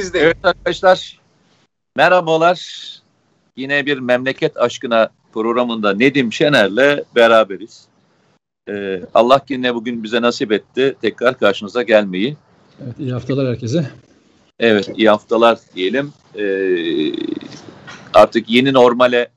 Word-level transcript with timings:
Siz 0.00 0.14
de. 0.14 0.18
Evet 0.18 0.36
arkadaşlar 0.42 1.20
merhabalar. 1.96 2.60
Yine 3.56 3.86
bir 3.86 3.98
memleket 3.98 4.56
aşkına 4.56 5.10
programında 5.32 5.94
Nedim 5.94 6.32
Şener'le 6.32 7.04
beraberiz. 7.16 7.84
Ee, 8.68 9.02
Allah 9.14 9.40
yine 9.48 9.74
bugün 9.74 10.04
bize 10.04 10.22
nasip 10.22 10.52
etti 10.52 10.96
tekrar 11.02 11.38
karşınıza 11.38 11.82
gelmeyi. 11.82 12.36
Evet, 12.80 12.98
iyi 12.98 13.12
haftalar 13.12 13.48
herkese. 13.48 13.90
Evet 14.60 14.90
iyi 14.96 15.08
haftalar 15.10 15.58
diyelim. 15.74 16.12
Ee, 16.38 17.12
artık 18.14 18.50
yeni 18.50 18.72
normale 18.72 19.28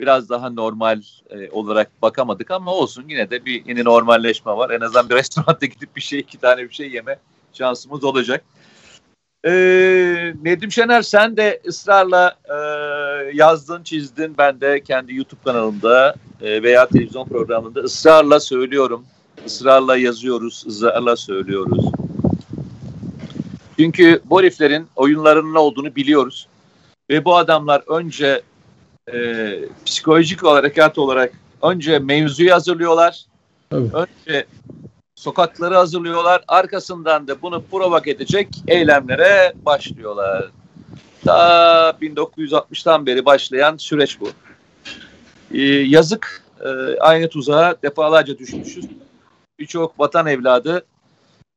biraz 0.00 0.28
daha 0.28 0.50
normal 0.50 1.02
e, 1.30 1.50
olarak 1.50 2.02
bakamadık 2.02 2.50
ama 2.50 2.74
olsun 2.74 3.04
yine 3.08 3.30
de 3.30 3.44
bir 3.44 3.66
yeni 3.66 3.84
normalleşme 3.84 4.52
var. 4.52 4.70
En 4.70 4.80
azından 4.80 5.08
bir 5.08 5.14
restoranda 5.14 5.66
gidip 5.66 5.96
bir 5.96 6.00
şey 6.00 6.18
iki 6.18 6.38
tane 6.38 6.62
bir 6.62 6.74
şey 6.74 6.90
yeme 6.90 7.18
şansımız 7.52 8.04
olacak. 8.04 8.44
Ee, 9.44 10.34
Nedim 10.42 10.72
Şener 10.72 11.02
sen 11.02 11.36
de 11.36 11.60
ısrarla 11.66 12.36
e, 12.44 12.56
yazdın, 13.34 13.82
çizdin. 13.82 14.34
Ben 14.38 14.60
de 14.60 14.80
kendi 14.80 15.14
YouTube 15.14 15.40
kanalımda 15.44 16.14
e, 16.40 16.62
veya 16.62 16.88
televizyon 16.88 17.28
programında 17.28 17.80
ısrarla 17.80 18.40
söylüyorum. 18.40 19.04
Israrla 19.46 19.96
yazıyoruz, 19.96 20.64
ısrarla 20.66 21.16
söylüyoruz. 21.16 21.84
Çünkü 23.78 24.20
bu 24.24 24.40
heriflerin 24.40 24.86
oyunlarının 24.96 25.54
ne 25.54 25.58
olduğunu 25.58 25.96
biliyoruz. 25.96 26.48
Ve 27.10 27.24
bu 27.24 27.36
adamlar 27.36 27.82
önce 27.86 28.42
e, 29.12 29.18
psikolojik 29.86 30.44
olarak, 30.44 30.98
olarak 30.98 31.32
önce 31.62 31.98
mevzuyu 31.98 32.52
hazırlıyorlar. 32.52 33.24
Tabii. 33.70 33.90
Önce 33.92 34.46
sokakları 35.22 35.74
hazırlıyorlar. 35.74 36.44
Arkasından 36.48 37.28
da 37.28 37.42
bunu 37.42 37.64
provok 37.70 38.08
edecek 38.08 38.48
eylemlere 38.68 39.52
başlıyorlar. 39.64 40.50
Ta 41.24 41.90
1960'tan 42.02 43.06
beri 43.06 43.24
başlayan 43.24 43.76
süreç 43.76 44.20
bu. 44.20 44.30
Ee, 45.54 45.62
yazık 45.62 46.42
e, 46.60 46.98
aynı 47.00 47.28
tuzağa 47.28 47.76
defalarca 47.82 48.38
düşmüşüz. 48.38 48.84
Birçok 49.58 50.00
vatan 50.00 50.26
evladı 50.26 50.86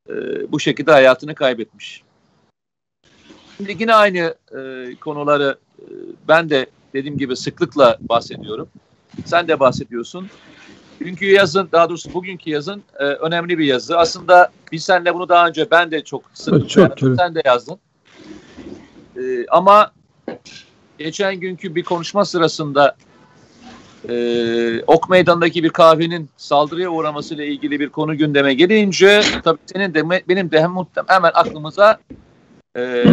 e, 0.10 0.14
bu 0.52 0.60
şekilde 0.60 0.92
hayatını 0.92 1.36
kaybetmiş. 1.36 2.04
Şimdi 3.58 3.76
yine 3.80 3.94
aynı 3.94 4.36
e, 4.58 4.96
konuları 4.96 5.58
e, 5.80 5.86
ben 6.28 6.50
de 6.50 6.66
dediğim 6.94 7.18
gibi 7.18 7.36
sıklıkla 7.36 7.98
bahsediyorum. 8.02 8.70
Sen 9.26 9.48
de 9.48 9.60
bahsediyorsun. 9.60 10.30
Dünkü 11.00 11.26
yazın, 11.26 11.70
daha 11.72 11.90
doğrusu 11.90 12.14
bugünkü 12.14 12.50
yazın 12.50 12.84
e, 13.00 13.04
önemli 13.04 13.58
bir 13.58 13.66
yazı. 13.66 13.98
Aslında 13.98 14.52
biz 14.72 14.84
seninle 14.84 15.14
bunu 15.14 15.30
daha 15.30 15.48
önce 15.48 15.72
ben 15.72 15.92
de 15.92 16.04
çok 16.04 16.24
sık 16.34 16.70
çok, 16.70 17.00
sen 17.00 17.36
de 17.36 17.42
yazdın. 17.46 17.80
E, 19.18 19.46
ama 19.50 19.92
geçen 20.98 21.40
günkü 21.40 21.76
bir 21.76 21.84
konuşma 21.84 22.26
sırasında 22.26 22.96
e, 24.10 24.84
Ok 24.88 25.10
Meydanı'ndaki 25.10 25.64
bir 25.64 25.70
kahvenin 25.70 26.30
saldırıya 26.38 26.90
uğramasıyla 26.90 27.46
ilgili 27.46 27.80
bir 27.80 27.90
konu 27.90 28.18
gündeme 28.18 28.54
gelince 28.54 29.22
tabii 29.44 29.60
senin 29.66 29.94
de 29.94 30.10
benim 30.30 30.52
de 30.52 30.62
hem 30.62 30.76
hemen 31.08 31.32
aklımıza 31.34 32.00
e, 32.78 33.06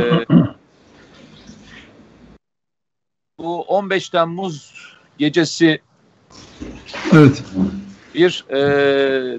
bu 3.38 3.62
15 3.62 4.08
Temmuz 4.08 4.74
gecesi 5.18 5.80
Evet. 7.12 7.42
bir 8.14 8.44
e, 8.50 8.60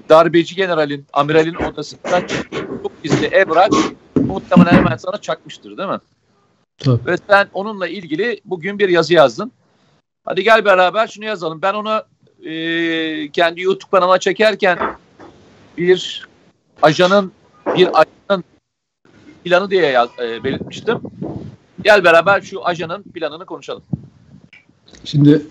darbeci 0.08 0.54
generalin, 0.54 1.06
amiralin 1.12 1.54
odasında 1.54 2.26
çok 2.26 3.02
gizli 3.02 3.26
evrak 3.26 3.72
muhtemelen 4.16 4.72
hemen 4.72 4.96
sana 4.96 5.20
çakmıştır 5.20 5.76
değil 5.76 5.88
mi? 5.88 5.98
Tabii. 6.78 7.06
Ve 7.06 7.16
sen 7.28 7.48
onunla 7.54 7.88
ilgili 7.88 8.40
bugün 8.44 8.78
bir 8.78 8.88
yazı 8.88 9.14
yazdın. 9.14 9.52
Hadi 10.24 10.44
gel 10.44 10.64
beraber 10.64 11.06
şunu 11.06 11.24
yazalım. 11.24 11.62
Ben 11.62 11.74
onu 11.74 12.02
e, 12.48 13.30
kendi 13.30 13.60
YouTube 13.60 13.90
kanalıma 13.90 14.18
çekerken 14.18 14.78
bir 15.78 16.26
ajanın 16.82 17.32
bir 17.76 17.88
ajanın 17.88 18.44
planı 19.44 19.70
diye 19.70 19.86
yaz, 19.86 20.08
e, 20.22 20.44
belirtmiştim. 20.44 21.00
Gel 21.82 22.04
beraber 22.04 22.40
şu 22.40 22.66
ajanın 22.66 23.02
planını 23.02 23.46
konuşalım. 23.46 23.82
Şimdi 25.04 25.42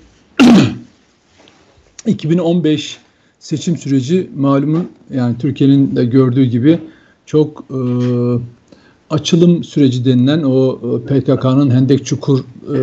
2015 2.08 2.98
seçim 3.40 3.78
süreci 3.78 4.30
malumun 4.36 4.90
yani 5.14 5.36
Türkiye'nin 5.40 5.96
de 5.96 6.06
gördüğü 6.06 6.46
gibi 6.46 6.80
çok 7.26 7.66
e, 7.70 7.80
açılım 9.10 9.64
süreci 9.64 10.06
denilen 10.06 10.44
o 10.44 10.80
e, 10.84 11.00
PKK'nın 11.02 11.72
Hendek 11.72 12.06
Çukur 12.06 12.40
e, 12.40 12.78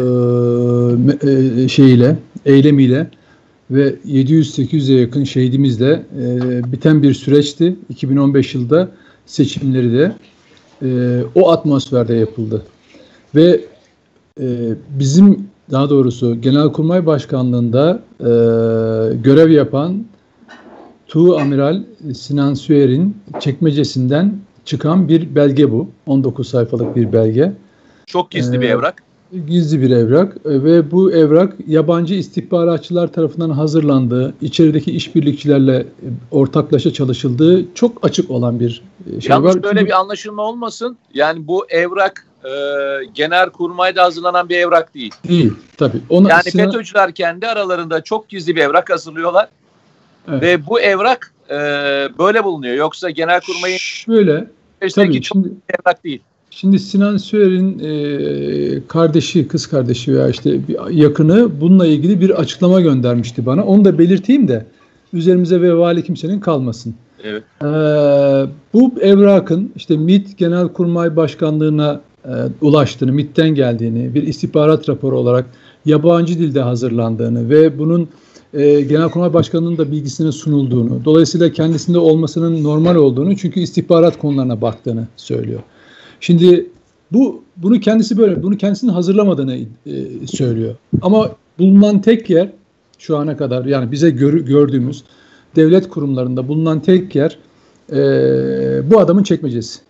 e, 1.31 1.69
şeyiyle, 1.69 2.19
eylemiyle 2.47 3.11
ve 3.71 3.95
700-800'e 4.07 5.01
yakın 5.01 5.25
şehidimizle 5.25 6.03
e, 6.21 6.73
biten 6.73 7.03
bir 7.03 7.15
süreçti. 7.15 7.77
2015 7.89 8.55
yılda 8.55 8.89
seçimleri 9.27 9.93
de 9.93 10.13
e, 10.83 11.21
o 11.35 11.51
atmosferde 11.51 12.15
yapıldı. 12.15 12.63
Ve 13.35 13.61
e, 14.41 14.47
bizim 14.99 15.50
daha 15.73 15.91
doğrusu 15.91 16.41
Genelkurmay 16.41 17.07
Başkanlığı'nda 17.07 18.03
e, 18.21 18.25
görev 19.17 19.51
yapan 19.51 20.05
Tuğ 21.09 21.39
Amiral 21.39 21.83
Sinan 22.15 22.55
Süer'in 22.55 23.17
çekmecesinden 23.41 24.33
çıkan 24.65 25.09
bir 25.09 25.35
belge 25.35 25.71
bu. 25.73 25.89
19 26.07 26.49
sayfalık 26.49 26.97
bir 26.97 27.13
belge. 27.13 27.53
Çok 28.07 28.31
gizli 28.31 28.61
bir 28.61 28.67
Ee, 28.67 28.71
evrak. 28.71 29.03
Gizli 29.47 29.81
bir 29.83 29.91
evrak 29.91 30.37
e, 30.37 30.65
ve 30.65 30.91
bu 30.91 31.13
evrak 31.13 31.57
yabancı 31.67 32.15
istihbaratçılar 32.15 33.13
tarafından 33.13 33.51
hazırlandığı, 33.51 34.35
içerideki 34.41 34.91
işbirlikçilerle 34.93 35.77
e, 35.77 35.87
ortaklaşa 36.31 36.93
çalışıldığı 36.93 37.65
çok 37.75 37.99
açık 38.07 38.31
olan 38.31 38.61
bir 38.61 38.83
e, 39.17 39.21
şey 39.21 39.31
Yalnız 39.31 39.57
var. 39.57 39.63
böyle 39.63 39.79
Çünkü- 39.79 39.87
bir 39.87 40.01
anlaşılma 40.01 40.43
olmasın. 40.43 40.97
Yani 41.15 41.47
bu 41.47 41.67
evrak 41.69 42.27
e, 42.45 42.51
Genelkurmay'da 43.15 44.03
hazırlanan 44.05 44.49
bir 44.49 44.57
evrak 44.57 44.95
değil. 44.95 45.15
değil 45.29 45.53
tabii. 45.77 46.01
Ona 46.09 46.29
Yani 46.29 46.43
Sinan- 46.43 46.71
FETÖ'cüler 46.71 47.13
kendi 47.13 47.47
aralarında 47.47 48.01
çok 48.01 48.29
gizli 48.29 48.57
bir 48.57 48.61
evrak 48.61 48.91
hazırlıyorlar. 48.91 49.49
Evet. 50.29 50.43
Ve 50.43 50.67
bu 50.67 50.81
evrak 50.81 51.33
e, 51.51 51.55
böyle 52.19 52.45
bulunuyor. 52.45 52.75
Yoksa 52.75 53.11
Genelkurmay'ın 53.11 53.77
şöyle 53.77 54.47
içerisindeki 54.77 55.13
tabii 55.13 55.23
çok 55.23 55.35
şimdi 55.37 55.49
evrak 55.69 56.05
değil. 56.05 56.21
Şimdi 56.51 56.79
Sinan 56.79 57.17
Süer'in 57.17 57.79
e, 57.79 58.87
kardeşi, 58.89 59.49
kız 59.49 59.67
kardeşi 59.67 60.15
veya 60.15 60.29
işte 60.29 60.69
bir 60.69 60.91
yakını 60.91 61.61
bununla 61.61 61.87
ilgili 61.87 62.21
bir 62.21 62.31
açıklama 62.31 62.81
göndermişti 62.81 63.47
bana. 63.47 63.65
Onu 63.65 63.85
da 63.85 63.99
belirteyim 63.99 64.49
de 64.49 64.67
üzerimize 65.13 65.63
vebali 65.63 66.05
kimsenin 66.05 66.41
kalmasın. 66.41 66.95
Evet. 67.25 67.43
E, 67.63 67.67
bu 68.75 68.93
evrakın 69.01 69.73
işte 69.77 69.97
MİT 69.97 70.39
Genelkurmay 70.39 71.17
Başkanlığı'na 71.17 72.01
e, 72.25 72.33
ulaştığını, 72.61 73.13
MİT'ten 73.13 73.49
geldiğini, 73.49 74.15
bir 74.15 74.23
istihbarat 74.23 74.89
raporu 74.89 75.19
olarak 75.19 75.47
yabancı 75.87 76.39
dilde 76.39 76.61
hazırlandığını 76.61 77.51
ve 77.51 77.79
bunun 77.79 78.09
e, 78.55 78.81
Genelkurmay 78.81 79.35
Başkanı'nın 79.35 79.79
da 79.79 79.93
bilgisine 79.93 80.33
sunulduğunu, 80.33 81.05
dolayısıyla 81.05 81.53
kendisinde 81.53 81.99
olmasının 81.99 82.65
normal 82.65 82.95
olduğunu 82.95 83.37
çünkü 83.37 83.61
istihbarat 83.61 84.19
konularına 84.19 84.61
baktığını 84.61 85.07
söylüyor. 85.17 85.61
Şimdi 86.21 86.67
bu 87.13 87.43
bunu 87.57 87.81
kendisi 87.81 88.19
böyle 88.19 88.43
bunu 88.43 88.57
kendisinin 88.57 88.93
hazırlamadığını 88.93 89.57
e, 89.57 90.27
söylüyor. 90.27 90.75
Ama 91.03 91.31
bulunan 91.59 92.01
tek 92.01 92.31
yer 92.31 92.49
şu 92.99 93.17
ana 93.17 93.37
kadar 93.37 93.65
yani 93.65 93.93
bize 93.93 94.11
gör, 94.11 94.35
gördüğümüz 94.35 95.05
devlet 95.57 95.89
kurumlarında 95.89 96.49
bulunan 96.49 96.81
tek 96.81 97.15
yer 97.15 97.39
e, 97.93 98.91
bu 98.91 98.99
adamın 98.99 99.23
çekmecesi. 99.23 99.81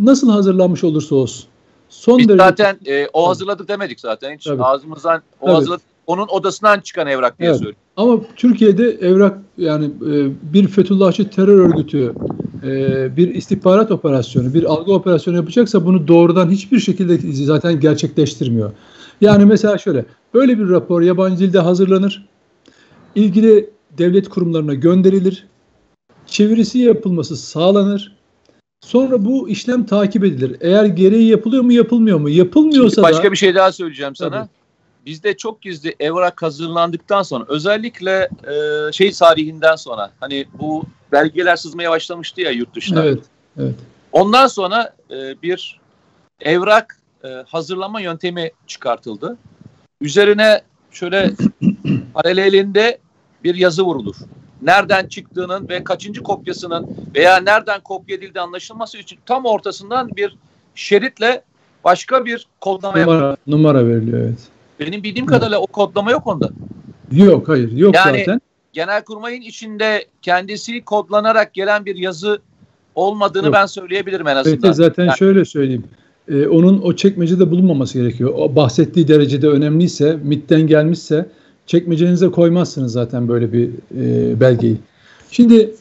Nasıl 0.00 0.30
hazırlanmış 0.30 0.84
olursa 0.84 1.14
olsun. 1.14 1.44
Son 1.88 2.18
Biz 2.18 2.28
derece 2.28 2.44
zaten 2.44 2.78
e, 2.86 3.08
o 3.12 3.28
hazırladı 3.28 3.68
demedik 3.68 4.00
zaten. 4.00 4.34
Hiç 4.34 4.44
Tabii. 4.44 4.62
ağzımızdan 4.62 5.22
o 5.40 5.46
Tabii. 5.46 5.54
hazırladı. 5.54 5.82
Onun 6.06 6.26
odasından 6.28 6.80
çıkan 6.80 7.06
evrak 7.06 7.38
diye 7.38 7.48
Evet. 7.48 7.58
söylüyorum. 7.58 7.80
Ama 7.96 8.20
Türkiye'de 8.36 8.90
evrak 8.90 9.38
yani 9.58 9.84
e, 9.84 10.30
bir 10.52 10.68
Fethullahçı 10.68 11.30
terör 11.30 11.58
örgütü 11.58 12.12
e, 12.62 13.16
bir 13.16 13.34
istihbarat 13.34 13.90
operasyonu, 13.90 14.54
bir 14.54 14.64
algı 14.64 14.92
operasyonu 14.92 15.36
yapacaksa 15.36 15.86
bunu 15.86 16.08
doğrudan 16.08 16.50
hiçbir 16.50 16.80
şekilde 16.80 17.18
zaten 17.32 17.80
gerçekleştirmiyor. 17.80 18.72
Yani 19.20 19.44
mesela 19.44 19.78
şöyle, 19.78 20.04
böyle 20.34 20.58
bir 20.58 20.68
rapor 20.68 21.02
yabancı 21.02 21.38
dilde 21.38 21.58
hazırlanır, 21.58 22.28
ilgili 23.14 23.70
devlet 23.98 24.28
kurumlarına 24.28 24.74
gönderilir, 24.74 25.46
çevirisi 26.26 26.78
yapılması 26.78 27.36
sağlanır. 27.36 28.15
Sonra 28.80 29.24
bu 29.24 29.48
işlem 29.48 29.86
takip 29.86 30.24
edilir. 30.24 30.56
Eğer 30.60 30.84
gereği 30.84 31.28
yapılıyor 31.28 31.62
mu, 31.62 31.72
yapılmıyor 31.72 32.18
mu? 32.18 32.28
Yapılmıyorsa 32.28 32.94
Şimdi 32.94 33.02
başka 33.02 33.24
da 33.24 33.32
bir 33.32 33.36
şey 33.36 33.54
daha 33.54 33.72
söyleyeceğim 33.72 34.16
sana. 34.16 34.30
Tabii. 34.30 34.48
Bizde 35.06 35.36
çok 35.36 35.62
gizli 35.62 35.94
evrak 36.00 36.42
hazırlandıktan 36.42 37.22
sonra 37.22 37.44
özellikle 37.48 38.28
e, 38.48 38.92
şey 38.92 39.12
tarihinden 39.12 39.76
sonra 39.76 40.10
hani 40.20 40.46
bu 40.58 40.84
belgeler 41.12 41.56
sızmaya 41.56 41.90
başlamıştı 41.90 42.40
ya 42.40 42.50
yurt 42.50 42.76
dışına. 42.76 43.04
evet, 43.04 43.22
evet. 43.58 43.74
Ondan 44.12 44.46
sonra 44.46 44.94
e, 45.10 45.42
bir 45.42 45.80
evrak 46.40 47.00
e, 47.24 47.28
hazırlama 47.28 48.00
yöntemi 48.00 48.50
çıkartıldı. 48.66 49.36
Üzerine 50.00 50.62
şöyle 50.90 51.30
paralelinde 52.14 52.98
bir 53.44 53.54
yazı 53.54 53.82
vurulur. 53.82 54.16
Nereden 54.62 55.06
çıktığının 55.06 55.68
ve 55.68 55.84
kaçıncı 55.84 56.22
kopyasının 56.22 56.86
veya 57.14 57.36
nereden 57.36 57.80
kopya 57.80 58.16
edildiği 58.16 58.42
anlaşılması 58.42 58.98
için 58.98 59.18
tam 59.26 59.44
ortasından 59.44 60.10
bir 60.16 60.36
şeritle 60.74 61.42
başka 61.84 62.24
bir 62.24 62.46
kodlama 62.60 62.98
numara, 62.98 63.36
numara 63.46 63.86
veriliyor 63.86 64.18
evet. 64.18 64.38
Benim 64.80 65.02
bildiğim 65.02 65.26
kadarıyla 65.26 65.58
o 65.58 65.66
kodlama 65.66 66.10
yok 66.10 66.26
onda. 66.26 66.50
Yok 67.12 67.48
hayır 67.48 67.72
yok 67.72 67.94
yani, 67.94 68.18
zaten. 68.18 68.40
Genelkurmay'ın 68.72 69.40
içinde 69.40 70.06
kendisi 70.22 70.84
kodlanarak 70.84 71.54
gelen 71.54 71.84
bir 71.84 71.96
yazı 71.96 72.40
olmadığını 72.94 73.46
Yok. 73.46 73.54
ben 73.54 73.66
söyleyebilirim 73.66 74.28
en 74.28 74.36
azından. 74.36 74.60
Evet, 74.64 74.76
zaten 74.76 75.04
yani, 75.04 75.18
şöyle 75.18 75.44
söyleyeyim. 75.44 75.84
Ee, 76.28 76.46
onun 76.46 76.82
o 76.82 76.96
çekmecede 76.96 77.50
bulunmaması 77.50 77.98
gerekiyor. 77.98 78.32
O 78.36 78.56
bahsettiği 78.56 79.08
derecede 79.08 79.48
önemliyse, 79.48 80.18
MIT'ten 80.22 80.66
gelmişse 80.66 81.28
çekmecenize 81.66 82.28
koymazsınız 82.28 82.92
zaten 82.92 83.28
böyle 83.28 83.52
bir 83.52 83.70
e, 84.00 84.40
belgeyi. 84.40 84.76
Şimdi 85.30 85.74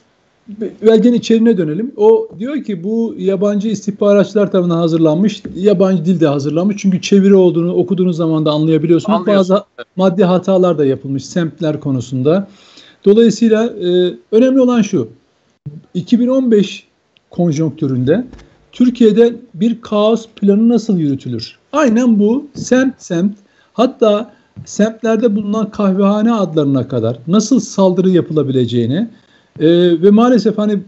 belgenin 0.82 1.18
içeriğine 1.18 1.58
dönelim. 1.58 1.92
O 1.98 2.30
diyor 2.40 2.64
ki 2.64 2.84
bu 2.84 3.16
yabancı 3.18 3.68
istihbaratçılar 3.68 4.52
tarafından 4.52 4.78
hazırlanmış, 4.78 5.44
yabancı 5.56 6.06
dilde 6.06 6.28
hazırlanmış. 6.28 6.78
Çünkü 6.80 7.02
çeviri 7.02 7.36
olduğunu 7.36 7.74
okuduğunuz 7.74 8.18
zaman 8.18 8.46
da 8.46 8.52
anlayabiliyorsunuz. 8.52 9.28
Bazı 9.28 9.64
maddi 9.96 10.24
hatalar 10.24 10.78
da 10.78 10.86
yapılmış 10.86 11.26
semtler 11.26 11.80
konusunda. 11.80 12.48
Dolayısıyla 13.06 13.66
e, 13.66 14.14
önemli 14.32 14.62
olan 14.62 14.82
şu. 14.82 15.10
2015 15.94 16.88
konjonktüründe 17.30 18.26
Türkiye'de 18.72 19.36
bir 19.54 19.82
kaos 19.82 20.28
planı 20.36 20.70
nasıl 20.70 20.98
yürütülür? 20.98 21.58
Aynen 21.72 22.20
bu 22.20 22.48
semt 22.54 22.94
semt 22.98 23.38
hatta 23.74 24.35
semtlerde 24.66 25.36
bulunan 25.36 25.72
kahvehane 25.72 26.34
adlarına 26.34 26.88
kadar 26.88 27.20
nasıl 27.28 27.60
saldırı 27.60 28.10
yapılabileceğini 28.10 29.10
e, 29.60 29.68
ve 30.02 30.10
maalesef 30.10 30.58
hani 30.58 30.80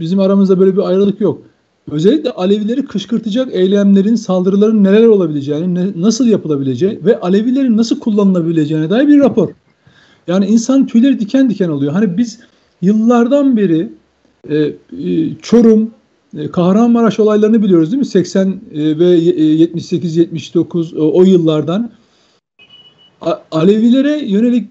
bizim 0.00 0.20
aramızda 0.20 0.60
böyle 0.60 0.76
bir 0.76 0.82
ayrılık 0.82 1.20
yok. 1.20 1.42
Özellikle 1.90 2.30
Alevileri 2.30 2.84
kışkırtacak 2.84 3.54
eylemlerin, 3.54 4.14
saldırıların 4.14 4.84
neler 4.84 5.06
olabileceğini, 5.06 5.74
ne, 5.74 5.86
nasıl 5.96 6.26
yapılabileceği 6.26 7.00
ve 7.04 7.20
Alevilerin 7.20 7.76
nasıl 7.76 8.00
kullanılabileceğine 8.00 8.90
dair 8.90 9.08
bir 9.08 9.20
rapor. 9.20 9.48
Yani 10.26 10.46
insan 10.46 10.86
tüyleri 10.86 11.20
diken 11.20 11.50
diken 11.50 11.68
oluyor. 11.68 11.92
Hani 11.92 12.16
biz 12.16 12.40
yıllardan 12.82 13.56
beri 13.56 13.92
e, 14.50 14.56
e, 14.56 14.74
Çorum, 15.42 15.90
e, 16.38 16.50
Kahramanmaraş 16.50 17.20
olaylarını 17.20 17.62
biliyoruz 17.62 17.92
değil 17.92 17.98
mi? 17.98 18.06
80 18.06 18.48
e, 18.48 18.54
ve 18.74 19.18
78-79 19.18 20.96
e, 20.96 21.00
o 21.00 21.22
yıllardan 21.22 21.90
Alevilere 23.50 24.24
yönelik 24.24 24.68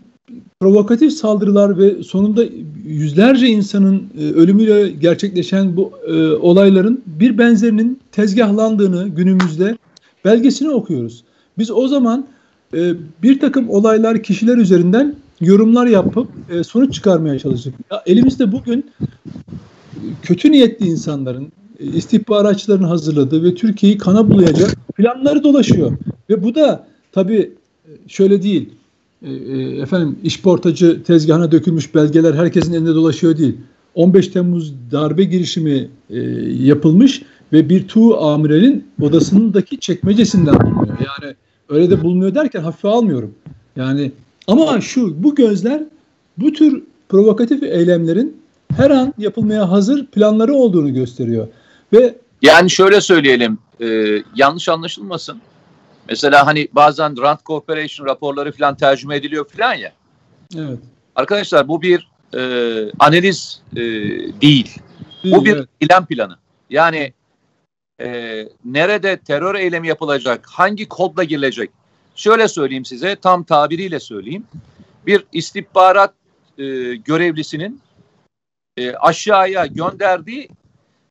provokatif 0.60 1.14
saldırılar 1.14 1.78
ve 1.78 2.04
sonunda 2.04 2.44
yüzlerce 2.86 3.48
insanın 3.48 4.04
e, 4.20 4.32
ölümüyle 4.32 4.90
gerçekleşen 4.90 5.78
bu 5.78 5.92
e, 6.08 6.32
olayların 6.32 7.02
bir 7.06 7.38
benzerinin 7.38 8.00
tezgahlandığını 8.12 9.08
günümüzde 9.08 9.78
belgesini 10.26 10.70
okuyoruz. 10.70 11.24
Biz 11.58 11.72
o 11.72 11.88
zaman 11.88 12.26
e, 12.74 12.94
bir 13.24 13.40
takım 13.40 13.70
olaylar 13.70 14.24
kişiler 14.24 14.58
üzerinden 14.58 15.16
yorumlar 15.42 15.88
yapıp 15.88 16.28
sonuç 16.68 16.94
çıkarmaya 16.94 17.40
çalıştık. 17.40 17.74
Elimizde 18.06 18.52
bugün 18.52 18.86
kötü 20.22 20.52
niyetli 20.52 20.88
insanların 20.88 21.52
istihbaratçıların 21.80 22.84
hazırladığı 22.84 23.44
ve 23.44 23.56
Türkiye'yi 23.56 23.98
kana 23.98 24.30
bulayacak 24.30 24.78
planları 24.98 25.44
dolaşıyor. 25.44 25.92
Ve 26.30 26.44
bu 26.44 26.56
da 26.56 26.88
tabii 27.12 27.52
şöyle 28.08 28.44
değil 28.44 28.70
e, 29.26 29.32
e, 29.32 29.82
efendim 29.82 30.20
işportacı 30.24 31.04
tezgahına 31.04 31.52
dökülmüş 31.52 31.96
belgeler 31.96 32.34
herkesin 32.34 32.74
elinde 32.74 32.96
dolaşıyor 32.96 33.38
değil. 33.38 33.58
15 33.96 34.28
Temmuz 34.28 34.74
darbe 34.92 35.24
girişimi 35.24 35.90
e, 36.10 36.20
yapılmış 36.66 37.22
ve 37.54 37.70
bir 37.70 37.88
Tu 37.88 38.18
amirelin 38.18 38.88
odasındaki 39.02 39.80
çekmecesinden 39.80 40.56
bulunuyor. 40.56 40.98
Yani 41.00 41.36
öyle 41.70 41.90
de 41.90 42.04
bulunuyor 42.04 42.36
derken 42.36 42.62
hafife 42.62 42.88
almıyorum. 42.88 43.34
Yani 43.76 44.12
ama 44.48 44.82
şu 44.82 45.24
bu 45.24 45.36
gözler 45.36 45.84
bu 46.38 46.54
tür 46.54 46.84
provokatif 47.10 47.64
eylemlerin 47.64 48.38
her 48.76 48.90
an 48.90 49.14
yapılmaya 49.18 49.72
hazır 49.72 50.06
planları 50.06 50.54
olduğunu 50.54 50.94
gösteriyor. 50.94 51.48
Ve 51.94 52.16
yani 52.42 52.70
şöyle 52.70 53.02
söyleyelim, 53.02 53.58
e, 53.82 54.18
yanlış 54.36 54.70
anlaşılmasın. 54.70 55.38
Mesela 56.10 56.48
hani 56.48 56.68
bazen 56.72 57.22
Rand 57.22 57.40
Corporation 57.46 58.08
raporları 58.08 58.52
falan 58.52 58.76
tercüme 58.76 59.16
ediliyor 59.16 59.50
falan 59.50 59.74
ya. 59.74 59.92
Evet. 60.58 60.80
Arkadaşlar 61.16 61.68
bu 61.68 61.82
bir 61.82 62.12
e, 62.34 62.42
analiz 63.00 63.62
e, 63.74 63.80
değil. 63.80 64.42
değil. 64.42 64.80
Bu 65.24 65.46
bir 65.46 65.56
evet. 65.56 65.70
eylem 65.82 66.06
planı. 66.06 66.38
Yani 66.70 67.14
e, 68.02 68.48
nerede 68.66 69.18
terör 69.18 69.56
eylemi 69.56 69.88
yapılacak, 69.88 70.46
hangi 70.46 70.88
kodla 70.90 71.24
girilecek? 71.24 71.70
Şöyle 72.16 72.48
söyleyeyim 72.48 72.86
size, 72.86 73.16
tam 73.16 73.44
tabiriyle 73.44 74.00
söyleyeyim. 74.00 74.46
Bir 75.06 75.26
istihbarat 75.34 76.14
e, 76.58 76.64
görevlisinin 76.96 77.82
e, 78.78 78.94
aşağıya 78.94 79.66
gönderdiği 79.66 80.50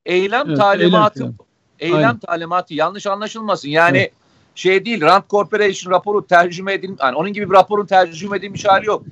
eylem 0.07 0.49
evet, 0.49 0.59
talimatı 0.59 1.33
eylem, 1.79 1.99
eylem 1.99 2.19
talimatı 2.19 2.75
yanlış 2.75 3.07
anlaşılmasın. 3.07 3.69
Yani 3.69 3.99
evet 3.99 4.13
şey 4.61 4.85
değil 4.85 5.01
Rand 5.01 5.23
Corporation 5.31 5.93
raporu 5.93 6.27
tercüme 6.27 6.73
edilmiş 6.73 7.01
yani 7.03 7.17
onun 7.17 7.33
gibi 7.33 7.51
bir 7.51 7.55
raporun 7.55 7.87
tercüme 7.87 8.37
edilmiş 8.37 8.65
hali 8.65 8.87
yok. 8.87 9.03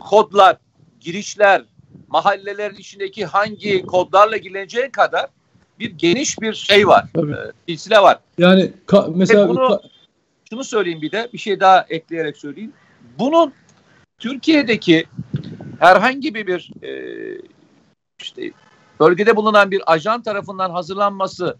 Kodlar, 0.00 0.56
girişler, 1.00 1.64
mahallelerin 2.08 2.74
içindeki 2.74 3.26
hangi 3.26 3.82
kodlarla 3.82 4.36
girileceği 4.36 4.90
kadar 4.90 5.26
bir 5.78 5.90
geniş 5.90 6.40
bir 6.40 6.54
şey 6.54 6.88
var. 6.88 7.04
Tabii. 7.14 7.32
E, 7.32 7.52
silsile 7.68 7.98
var. 7.98 8.18
Yani 8.38 8.72
ka- 8.86 9.12
mesela 9.16 9.48
bunu, 9.48 9.80
şunu 10.50 10.64
söyleyeyim 10.64 11.02
bir 11.02 11.12
de 11.12 11.28
bir 11.32 11.38
şey 11.38 11.60
daha 11.60 11.86
ekleyerek 11.88 12.36
söyleyeyim. 12.36 12.72
Bunun 13.18 13.52
Türkiye'deki 14.18 15.06
herhangi 15.78 16.34
bir, 16.34 16.46
bir 16.46 16.70
e, 16.82 16.92
işte 18.22 18.50
bölgede 19.00 19.36
bulunan 19.36 19.70
bir 19.70 19.92
ajan 19.92 20.22
tarafından 20.22 20.70
hazırlanması 20.70 21.56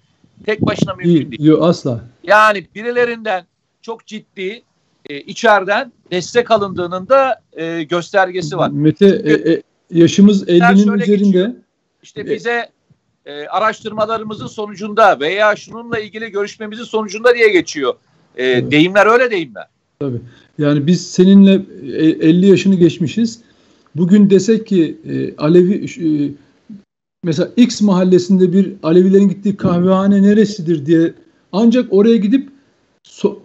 tek 0.47 0.61
başına 0.61 0.95
mümkün 0.95 1.15
değil. 1.15 1.31
değil. 1.31 1.45
Yok 1.45 1.63
asla. 1.63 2.05
Yani 2.25 2.67
birilerinden 2.75 3.45
çok 3.83 4.07
ciddi 4.07 4.63
e, 5.11 5.21
içeriden 5.21 5.93
destek 6.11 6.51
alındığının 6.51 7.09
da 7.09 7.43
e, 7.53 7.83
göstergesi 7.83 8.57
var. 8.57 8.71
Mete 8.71 9.07
e, 9.07 9.53
e, 9.53 9.63
yaşımız 9.91 10.49
50'nin 10.49 10.99
üzerinde. 10.99 11.17
Geçiyor. 11.17 11.51
İşte 12.03 12.21
e, 12.21 12.27
bize 12.27 12.69
e, 13.27 13.47
araştırmalarımızın 13.47 14.47
sonucunda 14.47 15.21
veya 15.21 15.57
şununla 15.57 15.99
ilgili 15.99 16.31
görüşmemizin 16.31 16.85
sonucunda 16.85 17.35
diye 17.35 17.49
geçiyor. 17.49 17.95
E, 18.37 18.47
evet. 18.47 18.71
Deyimler 18.71 19.07
öyle 19.07 19.31
deyimler. 19.31 19.67
Tabii. 20.01 20.21
Yani 20.59 20.87
biz 20.87 21.11
seninle 21.11 21.53
50 21.53 22.47
e, 22.47 22.49
yaşını 22.49 22.75
geçmişiz. 22.75 23.41
Bugün 23.97 24.31
desek 24.31 24.67
ki 24.67 24.99
e, 25.11 25.37
Alevi 25.37 25.85
e, 25.85 26.09
mesela 27.25 27.49
X 27.57 27.83
mahallesinde 27.83 28.53
bir 28.53 28.73
Alevilerin 28.83 29.29
gittiği 29.29 29.57
kahvehane 29.57 30.23
neresidir 30.23 30.87
diye 30.87 31.15
ancak 31.53 31.93
oraya 31.93 32.17
gidip 32.17 32.49
so 33.03 33.39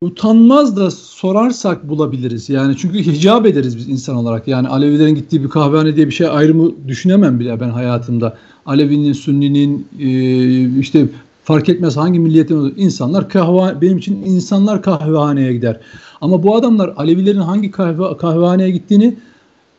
utanmaz 0.00 0.76
da 0.76 0.90
sorarsak 0.90 1.88
bulabiliriz. 1.88 2.48
Yani 2.48 2.76
çünkü 2.76 2.98
hicap 2.98 3.46
ederiz 3.46 3.76
biz 3.76 3.88
insan 3.88 4.16
olarak. 4.16 4.48
Yani 4.48 4.68
Alevilerin 4.68 5.14
gittiği 5.14 5.44
bir 5.44 5.48
kahvehane 5.48 5.96
diye 5.96 6.06
bir 6.06 6.12
şey 6.12 6.26
ayrımı 6.26 6.88
düşünemem 6.88 7.40
bile 7.40 7.60
ben 7.60 7.70
hayatımda. 7.70 8.36
Alevinin, 8.66 9.12
Sünninin 9.12 9.88
e, 9.98 10.80
işte 10.80 11.08
fark 11.44 11.68
etmez 11.68 11.96
hangi 11.96 12.20
milletin 12.20 12.56
olur. 12.56 12.72
İnsanlar 12.76 13.28
kahve 13.28 13.80
benim 13.80 13.98
için 13.98 14.22
insanlar 14.24 14.82
kahvehaneye 14.82 15.52
gider. 15.52 15.80
Ama 16.20 16.42
bu 16.42 16.56
adamlar 16.56 16.94
Alevilerin 16.96 17.40
hangi 17.40 17.70
kahve, 17.70 18.16
kahvehaneye 18.16 18.70
gittiğini 18.70 19.16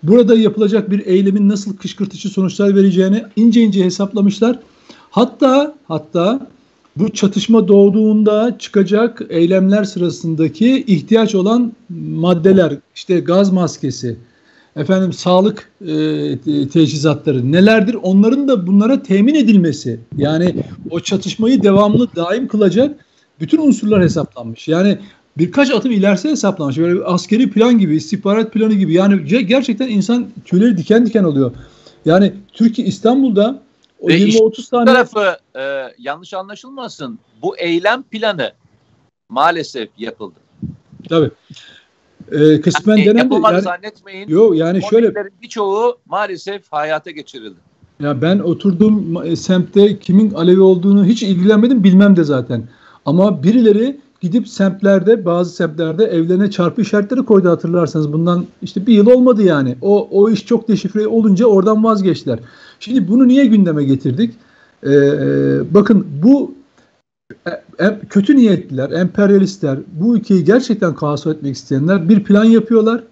burada 0.08 0.36
yapılacak 0.36 0.92
bir 0.92 1.06
eylemin 1.06 1.50
nasıl 1.50 1.78
kışkırtıcı 1.78 2.30
sonuçlar 2.30 2.76
vereceğini 2.76 3.24
ince 3.36 3.62
ince 3.62 3.86
hesaplamışlar. 3.86 4.60
Hatta 5.10 5.76
hatta 5.88 6.48
bu 6.96 7.10
çatışma 7.10 7.68
doğduğunda 7.68 8.56
çıkacak 8.60 9.22
eylemler 9.30 9.84
sırasındaki 9.84 10.84
ihtiyaç 10.88 11.36
olan 11.36 11.74
maddeler, 12.10 12.74
işte 12.96 13.20
gaz 13.20 13.54
maskesi, 13.54 14.18
efendim 14.76 15.14
sağlık 15.14 15.72
e, 15.82 16.68
teçhizatları 16.68 17.52
nelerdir? 17.52 17.94
Onların 17.94 18.48
da 18.48 18.68
bunlara 18.68 19.04
temin 19.04 19.36
edilmesi. 19.36 20.00
Yani 20.18 20.56
o 20.90 21.00
çatışmayı 21.00 21.64
devamlı 21.64 22.08
daim 22.16 22.48
kılacak 22.48 23.06
bütün 23.40 23.58
unsurlar 23.58 24.04
hesaplanmış. 24.04 24.68
Yani 24.68 24.98
birkaç 25.39 25.72
atım 25.72 25.91
ilerisi 25.91 26.29
hesaplanmış. 26.29 26.77
Böyle 26.77 26.96
bir 26.96 27.13
askeri 27.13 27.50
plan 27.51 27.79
gibi, 27.79 27.96
istihbarat 27.96 28.53
planı 28.53 28.74
gibi. 28.74 28.94
Yani 28.94 29.46
gerçekten 29.46 29.88
insan 29.88 30.27
tüyleri 30.46 30.77
diken 30.77 31.06
diken 31.06 31.24
oluyor. 31.24 31.51
Yani 32.06 32.34
Türkiye 32.53 32.88
İstanbul'da 32.88 33.62
O 34.00 34.10
20-30 34.10 34.70
tane 34.70 34.86
tarafı 34.86 35.38
e, 35.60 35.94
yanlış 36.00 36.34
anlaşılmasın. 36.34 37.20
Bu 37.41 37.58
eylem 37.58 38.03
planı 38.03 38.53
maalesef 39.29 39.89
yapıldı. 39.98 40.36
Tabii. 41.10 41.32
Ee, 42.32 42.62
kısmen 42.62 42.98
yani 42.98 43.06
denen 43.06 43.32
de 43.32 43.36
yani, 43.44 43.62
zannetmeyin. 43.62 44.27
Yok 44.27 44.58
yani 44.58 44.82
şöyle 44.89 45.13
birçoğu 45.41 45.98
maalesef 46.06 46.72
hayata 46.72 47.12
geçirildi. 47.12 47.60
Ya 48.00 48.22
ben 48.22 48.39
oturduğum 48.39 49.25
e, 49.25 49.36
semtte 49.36 50.00
kimin 50.00 50.34
Alevi 50.34 50.62
olduğunu 50.62 51.06
hiç 51.06 51.24
ilgilenmedim 51.24 51.84
bilmem 51.84 52.15
de 52.15 52.24
zaten. 52.24 52.63
Ama 53.06 53.44
birileri 53.44 53.98
gidip 54.22 54.48
semtlerde 54.48 55.26
bazı 55.26 55.56
semtlerde 55.56 56.06
evlerine 56.06 56.52
çarpı 56.52 56.82
işaretleri 56.82 57.26
koydu 57.26 57.50
hatırlarsanız. 57.50 58.14
Bundan 58.14 58.46
işte 58.62 58.88
bir 58.88 58.94
yıl 58.94 59.08
olmadı 59.08 59.44
yani. 59.44 59.76
O, 59.82 60.08
o 60.12 60.30
iş 60.30 60.46
çok 60.46 60.68
deşifre 60.68 61.08
olunca 61.08 61.46
oradan 61.46 61.84
vazgeçtiler. 61.84 62.40
Şimdi 62.80 63.08
bunu 63.08 63.28
niye 63.28 63.46
gündeme 63.46 63.84
getirdik? 63.84 64.34
Ee, 64.84 64.90
bakın 65.74 66.08
bu 66.24 66.56
e, 67.80 68.00
kötü 68.10 68.36
niyetliler, 68.36 68.92
emperyalistler, 68.92 69.80
bu 69.94 70.18
ülkeyi 70.18 70.44
gerçekten 70.44 70.96
kaos 70.96 71.28
etmek 71.28 71.56
isteyenler 71.56 72.10
bir 72.10 72.24
plan 72.24 72.44
yapıyorlar. 72.44 73.04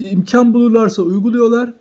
İmkan 0.00 0.54
bulurlarsa 0.54 1.02
uyguluyorlar. 1.02 1.72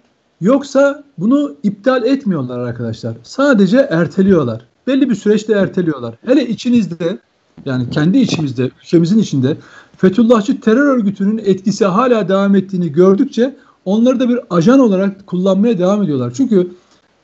Yoksa 0.42 1.04
bunu 1.18 1.56
iptal 1.64 2.04
etmiyorlar 2.06 2.60
arkadaşlar. 2.60 3.18
Sadece 3.24 3.78
erteliyorlar. 3.78 4.66
Belli 4.88 5.10
bir 5.10 5.16
süreçte 5.16 5.54
erteliyorlar. 5.54 6.16
Hele 6.26 6.48
içinizde 6.48 7.18
yani 7.66 7.90
kendi 7.90 8.18
içimizde, 8.18 8.72
ülkemizin 8.84 9.20
içinde 9.20 9.58
Fethullahçı 9.98 10.62
terör 10.62 10.98
örgütünün 10.98 11.38
etkisi 11.38 11.86
hala 11.86 12.30
devam 12.30 12.56
ettiğini 12.56 12.92
gördükçe 12.92 13.56
onları 13.86 14.20
da 14.20 14.30
bir 14.30 14.40
ajan 14.50 14.80
olarak 14.80 15.28
kullanmaya 15.28 15.78
devam 15.78 16.04
ediyorlar. 16.04 16.34
Çünkü 16.36 16.72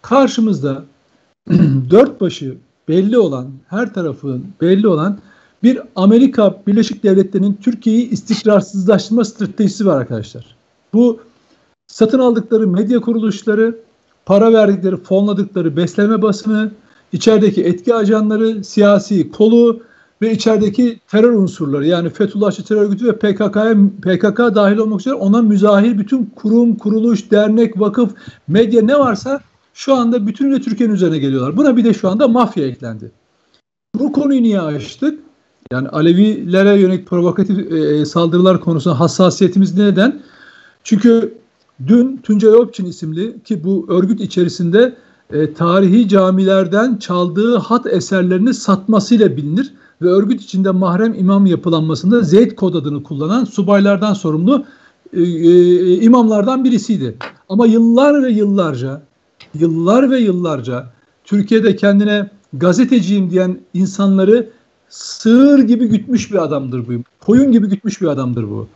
karşımızda 0.02 0.84
dört 1.90 2.22
başı 2.22 2.58
belli 2.88 3.18
olan, 3.18 3.48
her 3.68 3.94
tarafın 3.94 4.46
belli 4.62 4.88
olan 4.88 5.18
bir 5.64 5.80
Amerika 5.96 6.62
Birleşik 6.68 7.04
Devletleri'nin 7.04 7.54
Türkiye'yi 7.54 8.10
istikrarsızlaştırma 8.10 9.26
stratejisi 9.26 9.86
var 9.86 9.98
arkadaşlar. 10.02 10.56
Bu 10.94 11.20
satın 11.88 12.20
aldıkları 12.20 12.68
medya 12.68 13.00
kuruluşları, 13.00 13.76
para 14.26 14.54
verdikleri, 14.54 14.98
fonladıkları 14.98 15.78
besleme 15.78 16.22
basını, 16.22 16.72
içerideki 17.12 17.64
etki 17.64 17.96
ajanları, 17.96 18.64
siyasi 18.64 19.32
kolu 19.32 19.82
ve 20.22 20.32
içerideki 20.32 21.00
terör 21.08 21.34
unsurları 21.34 21.88
yani 21.88 22.10
Fethullahçı 22.10 22.64
terör 22.64 22.82
örgütü 22.82 23.06
ve 23.08 23.16
PKK'ya 23.18 23.76
PKK 24.02 24.56
dahil 24.56 24.78
olmak 24.78 25.00
üzere 25.00 25.16
ona 25.16 25.42
müzahir 25.42 25.98
bütün 25.98 26.26
kurum, 26.26 26.76
kuruluş, 26.76 27.32
dernek, 27.32 27.80
vakıf, 27.80 28.12
medya 28.48 28.82
ne 28.82 29.00
varsa 29.00 29.42
şu 29.74 29.96
anda 29.96 30.28
bütünüyle 30.28 30.62
Türkiye'nin 30.62 30.94
üzerine 30.94 31.18
geliyorlar. 31.18 31.58
Buna 31.58 31.78
bir 31.78 31.84
de 31.84 31.94
şu 31.94 32.10
anda 32.10 32.28
mafya 32.28 32.68
eklendi. 32.68 33.12
Bu 33.96 34.12
konuyu 34.12 34.44
niye 34.44 34.62
açtık? 34.62 35.20
Yani 35.72 35.90
Alevilere 35.90 36.80
yönelik 36.80 37.08
provokatif 37.08 37.72
e, 37.72 38.06
saldırılar 38.06 38.60
konusunda 38.60 39.00
hassasiyetimiz 39.00 39.78
neden? 39.78 40.22
Çünkü 40.84 41.34
dün 41.88 42.18
Tuncay 42.18 42.54
Opçin 42.54 42.86
isimli 42.86 43.44
ki 43.44 43.64
bu 43.64 43.86
örgüt 43.90 44.22
içerisinde 44.22 44.96
e, 45.34 45.54
tarihi 45.54 46.08
camilerden 46.08 46.98
çaldığı 46.98 47.58
hat 47.58 47.88
eserlerini 47.88 48.54
satmasıyla 48.54 49.38
bilinir 49.38 49.74
ve 50.02 50.08
örgüt 50.08 50.42
içinde 50.42 50.72
mahrem 50.72 51.14
imam 51.14 51.46
yapılanmasında 51.46 52.22
Zeyd 52.22 52.52
kod 52.52 52.74
adını 52.74 53.04
kullanan 53.04 53.46
subaylardan 53.46 54.14
sorumlu 54.14 54.66
e, 55.14 55.22
e, 55.22 56.02
imamlardan 56.02 56.64
birisiydi. 56.64 57.18
Ama 57.50 57.66
yıllar 57.66 58.24
ve 58.24 58.30
yıllarca 58.30 59.02
yıllar 59.54 60.12
ve 60.12 60.20
yıllarca 60.20 60.86
Türkiye'de 61.24 61.76
kendine 61.76 62.30
gazeteciyim 62.54 63.32
diyen 63.32 63.60
insanları 63.74 64.50
sığır 64.90 65.60
gibi 65.60 65.88
gütmüş 65.88 66.32
bir 66.32 66.44
adamdır 66.44 66.88
bu. 66.88 66.92
Koyun 67.20 67.52
gibi 67.52 67.68
gütmüş 67.68 68.02
bir 68.02 68.08
adamdır 68.08 68.44
bu. 68.44 68.68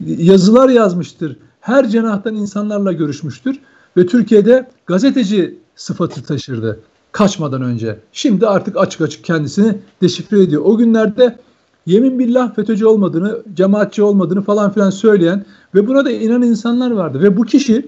Yazılar 0.00 0.68
yazmıştır. 0.68 1.36
Her 1.60 1.88
cenahtan 1.88 2.34
insanlarla 2.34 2.92
görüşmüştür 2.92 3.60
ve 3.96 4.06
Türkiye'de 4.06 4.70
gazeteci 4.86 5.58
sıfatı 5.76 6.22
taşırdı 6.22 6.80
kaçmadan 7.14 7.62
önce. 7.62 7.98
Şimdi 8.12 8.46
artık 8.46 8.76
açık 8.76 9.00
açık 9.00 9.24
kendisini 9.24 9.78
deşifre 10.02 10.42
ediyor. 10.42 10.62
O 10.64 10.76
günlerde 10.76 11.38
yemin 11.86 12.18
billah 12.18 12.54
FETÖ'cü 12.54 12.86
olmadığını, 12.86 13.42
cemaatçi 13.54 14.02
olmadığını 14.02 14.42
falan 14.42 14.72
filan 14.72 14.90
söyleyen 14.90 15.44
ve 15.74 15.86
buna 15.86 16.04
da 16.04 16.10
inanan 16.10 16.42
insanlar 16.42 16.90
vardı. 16.90 17.22
Ve 17.22 17.36
bu 17.36 17.44
kişi 17.44 17.86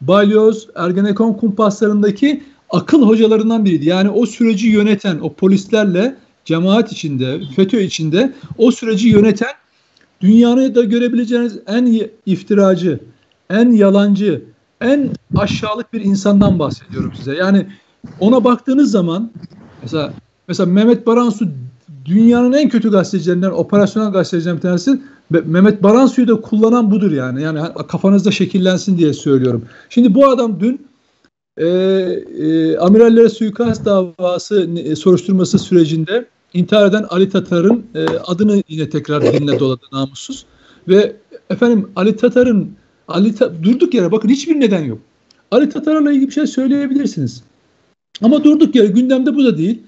balyoz, 0.00 0.68
Ergenekon 0.74 1.32
kumpaslarındaki 1.32 2.42
akıl 2.70 3.02
hocalarından 3.02 3.64
biriydi. 3.64 3.88
Yani 3.88 4.10
o 4.10 4.26
süreci 4.26 4.68
yöneten, 4.68 5.18
o 5.20 5.32
polislerle 5.32 6.16
cemaat 6.44 6.92
içinde, 6.92 7.40
FETÖ 7.56 7.80
içinde 7.80 8.32
o 8.58 8.70
süreci 8.70 9.08
yöneten 9.08 9.52
dünyanın 10.20 10.74
da 10.74 10.84
görebileceğiniz 10.84 11.58
en 11.66 12.00
iftiracı, 12.26 13.00
en 13.50 13.70
yalancı, 13.70 14.44
en 14.80 15.10
aşağılık 15.36 15.92
bir 15.92 16.00
insandan 16.00 16.58
bahsediyorum 16.58 17.12
size. 17.16 17.34
Yani 17.34 17.66
ona 18.20 18.44
baktığınız 18.44 18.90
zaman 18.90 19.30
mesela 19.82 20.12
mesela 20.48 20.72
Mehmet 20.72 21.06
Baransu 21.06 21.48
dünyanın 22.04 22.52
en 22.52 22.68
kötü 22.68 22.90
gazetecilerinden, 22.90 23.50
operasyonel 23.50 24.12
gazetecilerinden 24.12 24.56
bir 24.56 24.62
tanesi. 24.62 25.00
Mehmet 25.30 25.82
Baransu'yu 25.82 26.28
da 26.28 26.40
kullanan 26.40 26.90
budur 26.90 27.12
yani. 27.12 27.42
Yani 27.42 27.60
kafanızda 27.88 28.30
şekillensin 28.30 28.98
diye 28.98 29.12
söylüyorum. 29.12 29.64
Şimdi 29.88 30.14
bu 30.14 30.28
adam 30.28 30.60
dün 30.60 30.86
e, 31.56 31.66
e, 31.66 32.76
amirallere 32.76 33.28
suikast 33.28 33.84
davası 33.84 34.70
e, 34.84 34.96
soruşturması 34.96 35.58
sürecinde 35.58 36.26
intihar 36.54 36.86
eden 36.86 37.06
Ali 37.10 37.30
Tatar'ın 37.30 37.86
e, 37.94 38.04
adını 38.04 38.62
yine 38.68 38.90
tekrar 38.90 39.22
diline 39.22 39.58
doladı 39.58 39.84
namussuz. 39.92 40.44
Ve 40.88 41.16
efendim 41.50 41.88
Ali 41.96 42.16
Tatar'ın 42.16 42.70
Ali 43.08 43.34
Ta 43.34 43.52
durduk 43.62 43.94
yere 43.94 44.12
bakın 44.12 44.28
hiçbir 44.28 44.60
neden 44.60 44.84
yok. 44.84 44.98
Ali 45.50 45.68
Tatar'la 45.68 46.12
ilgili 46.12 46.26
bir 46.26 46.32
şey 46.32 46.46
söyleyebilirsiniz. 46.46 47.42
Ama 48.22 48.44
durduk 48.44 48.74
yere 48.74 48.86
gündemde 48.86 49.34
bu 49.34 49.44
da 49.44 49.58
değil. 49.58 49.82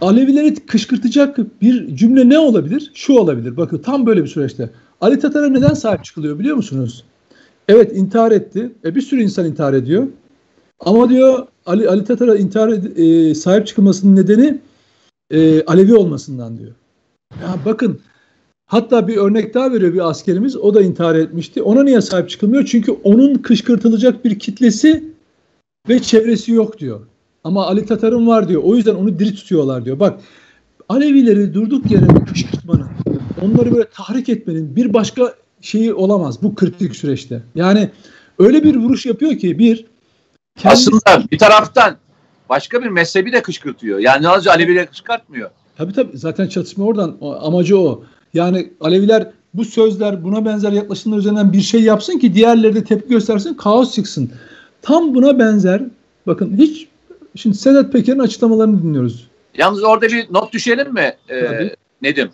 Alevileri 0.00 0.54
kışkırtacak 0.54 1.38
bir 1.62 1.96
cümle 1.96 2.28
ne 2.28 2.38
olabilir? 2.38 2.90
Şu 2.94 3.12
olabilir. 3.12 3.56
Bakın 3.56 3.78
tam 3.78 4.06
böyle 4.06 4.22
bir 4.22 4.28
süreçte. 4.28 4.70
Ali 5.00 5.18
Tatar'a 5.18 5.48
neden 5.48 5.74
sahip 5.74 6.04
çıkılıyor 6.04 6.38
biliyor 6.38 6.56
musunuz? 6.56 7.04
Evet 7.68 7.96
intihar 7.96 8.32
etti. 8.32 8.72
E, 8.84 8.94
bir 8.94 9.00
sürü 9.00 9.22
insan 9.22 9.46
intihar 9.46 9.72
ediyor. 9.72 10.06
Ama 10.80 11.08
diyor 11.08 11.46
Ali, 11.66 11.88
Ali 11.88 12.04
Tatar'a 12.04 12.36
intihar 12.36 12.68
e, 12.96 13.34
sahip 13.34 13.66
çıkılmasının 13.66 14.16
nedeni 14.16 14.58
e, 15.30 15.64
Alevi 15.64 15.94
olmasından 15.94 16.58
diyor. 16.58 16.72
Ya 17.42 17.56
bakın 17.64 18.00
hatta 18.66 19.08
bir 19.08 19.16
örnek 19.16 19.54
daha 19.54 19.72
veriyor 19.72 19.94
bir 19.94 20.10
askerimiz. 20.10 20.56
O 20.56 20.74
da 20.74 20.82
intihar 20.82 21.14
etmişti. 21.14 21.62
Ona 21.62 21.82
niye 21.82 22.00
sahip 22.00 22.30
çıkılmıyor? 22.30 22.64
Çünkü 22.64 22.92
onun 22.92 23.34
kışkırtılacak 23.34 24.24
bir 24.24 24.38
kitlesi 24.38 25.04
ve 25.88 26.02
çevresi 26.02 26.52
yok 26.52 26.78
diyor. 26.78 27.00
Ama 27.44 27.66
Ali 27.66 27.86
Tatar'ın 27.86 28.26
var 28.26 28.48
diyor. 28.48 28.62
O 28.64 28.76
yüzden 28.76 28.94
onu 28.94 29.18
diri 29.18 29.34
tutuyorlar 29.34 29.84
diyor. 29.84 30.00
Bak 30.00 30.20
Alevileri 30.88 31.54
durduk 31.54 31.90
yere 31.90 32.06
kışkırtmanın, 32.32 32.88
onları 33.42 33.74
böyle 33.74 33.88
tahrik 33.90 34.28
etmenin 34.28 34.76
bir 34.76 34.94
başka 34.94 35.34
şeyi 35.60 35.94
olamaz 35.94 36.42
bu 36.42 36.54
kritik 36.54 36.96
süreçte. 36.96 37.42
Yani 37.54 37.90
öyle 38.38 38.64
bir 38.64 38.76
vuruş 38.76 39.06
yapıyor 39.06 39.38
ki 39.38 39.58
bir 39.58 39.86
kendisi... 40.58 40.90
aslında 40.90 41.30
bir 41.30 41.38
taraftan 41.38 41.96
başka 42.48 42.82
bir 42.82 42.88
mezhebi 42.88 43.32
de 43.32 43.42
kışkırtıyor. 43.42 43.98
Yani 43.98 44.24
yalnızca 44.24 44.50
Alevileri 44.50 44.86
kışkırtmıyor. 44.86 45.50
Tabii 45.76 45.92
tabii 45.92 46.18
zaten 46.18 46.46
çatışma 46.46 46.84
oradan 46.84 47.16
o, 47.20 47.32
amacı 47.32 47.78
o. 47.78 48.04
Yani 48.34 48.72
Aleviler 48.80 49.30
bu 49.54 49.64
sözler 49.64 50.24
buna 50.24 50.44
benzer 50.44 50.72
yaklaşımlar 50.72 51.18
üzerinden 51.18 51.52
bir 51.52 51.60
şey 51.60 51.82
yapsın 51.82 52.18
ki 52.18 52.34
diğerleri 52.34 52.74
de 52.74 52.84
tepki 52.84 53.08
göstersin 53.08 53.54
kaos 53.54 53.94
çıksın. 53.94 54.30
Tam 54.82 55.14
buna 55.14 55.38
benzer 55.38 55.82
bakın 56.26 56.56
hiç 56.56 56.88
Şimdi 57.36 57.56
Sedat 57.56 57.92
Peker'in 57.92 58.18
açıklamalarını 58.18 58.82
dinliyoruz. 58.82 59.28
Yalnız 59.54 59.84
orada 59.84 60.08
bir 60.08 60.32
not 60.32 60.52
düşelim 60.52 60.92
mi 60.92 61.16
ee, 61.30 61.74
Nedim? 62.02 62.30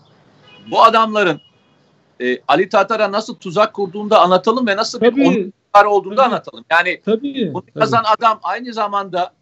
Bu 0.70 0.82
adamların 0.82 1.40
e, 2.20 2.38
Ali 2.48 2.68
Tatar'a 2.68 3.12
nasıl 3.12 3.34
tuzak 3.34 3.74
kurduğunu 3.74 4.18
anlatalım 4.18 4.66
ve 4.66 4.76
nasıl 4.76 5.00
tabii, 5.00 5.16
bir 5.16 5.50
onlar 5.74 5.84
olduğunu 5.84 6.16
da 6.16 6.24
anlatalım. 6.24 6.64
Yani 6.70 7.00
tabii, 7.04 7.50
bunu 7.54 7.62
tabii. 7.62 7.80
yazan 7.80 8.04
adam 8.18 8.40
aynı 8.42 8.72
zamanda 8.72 9.32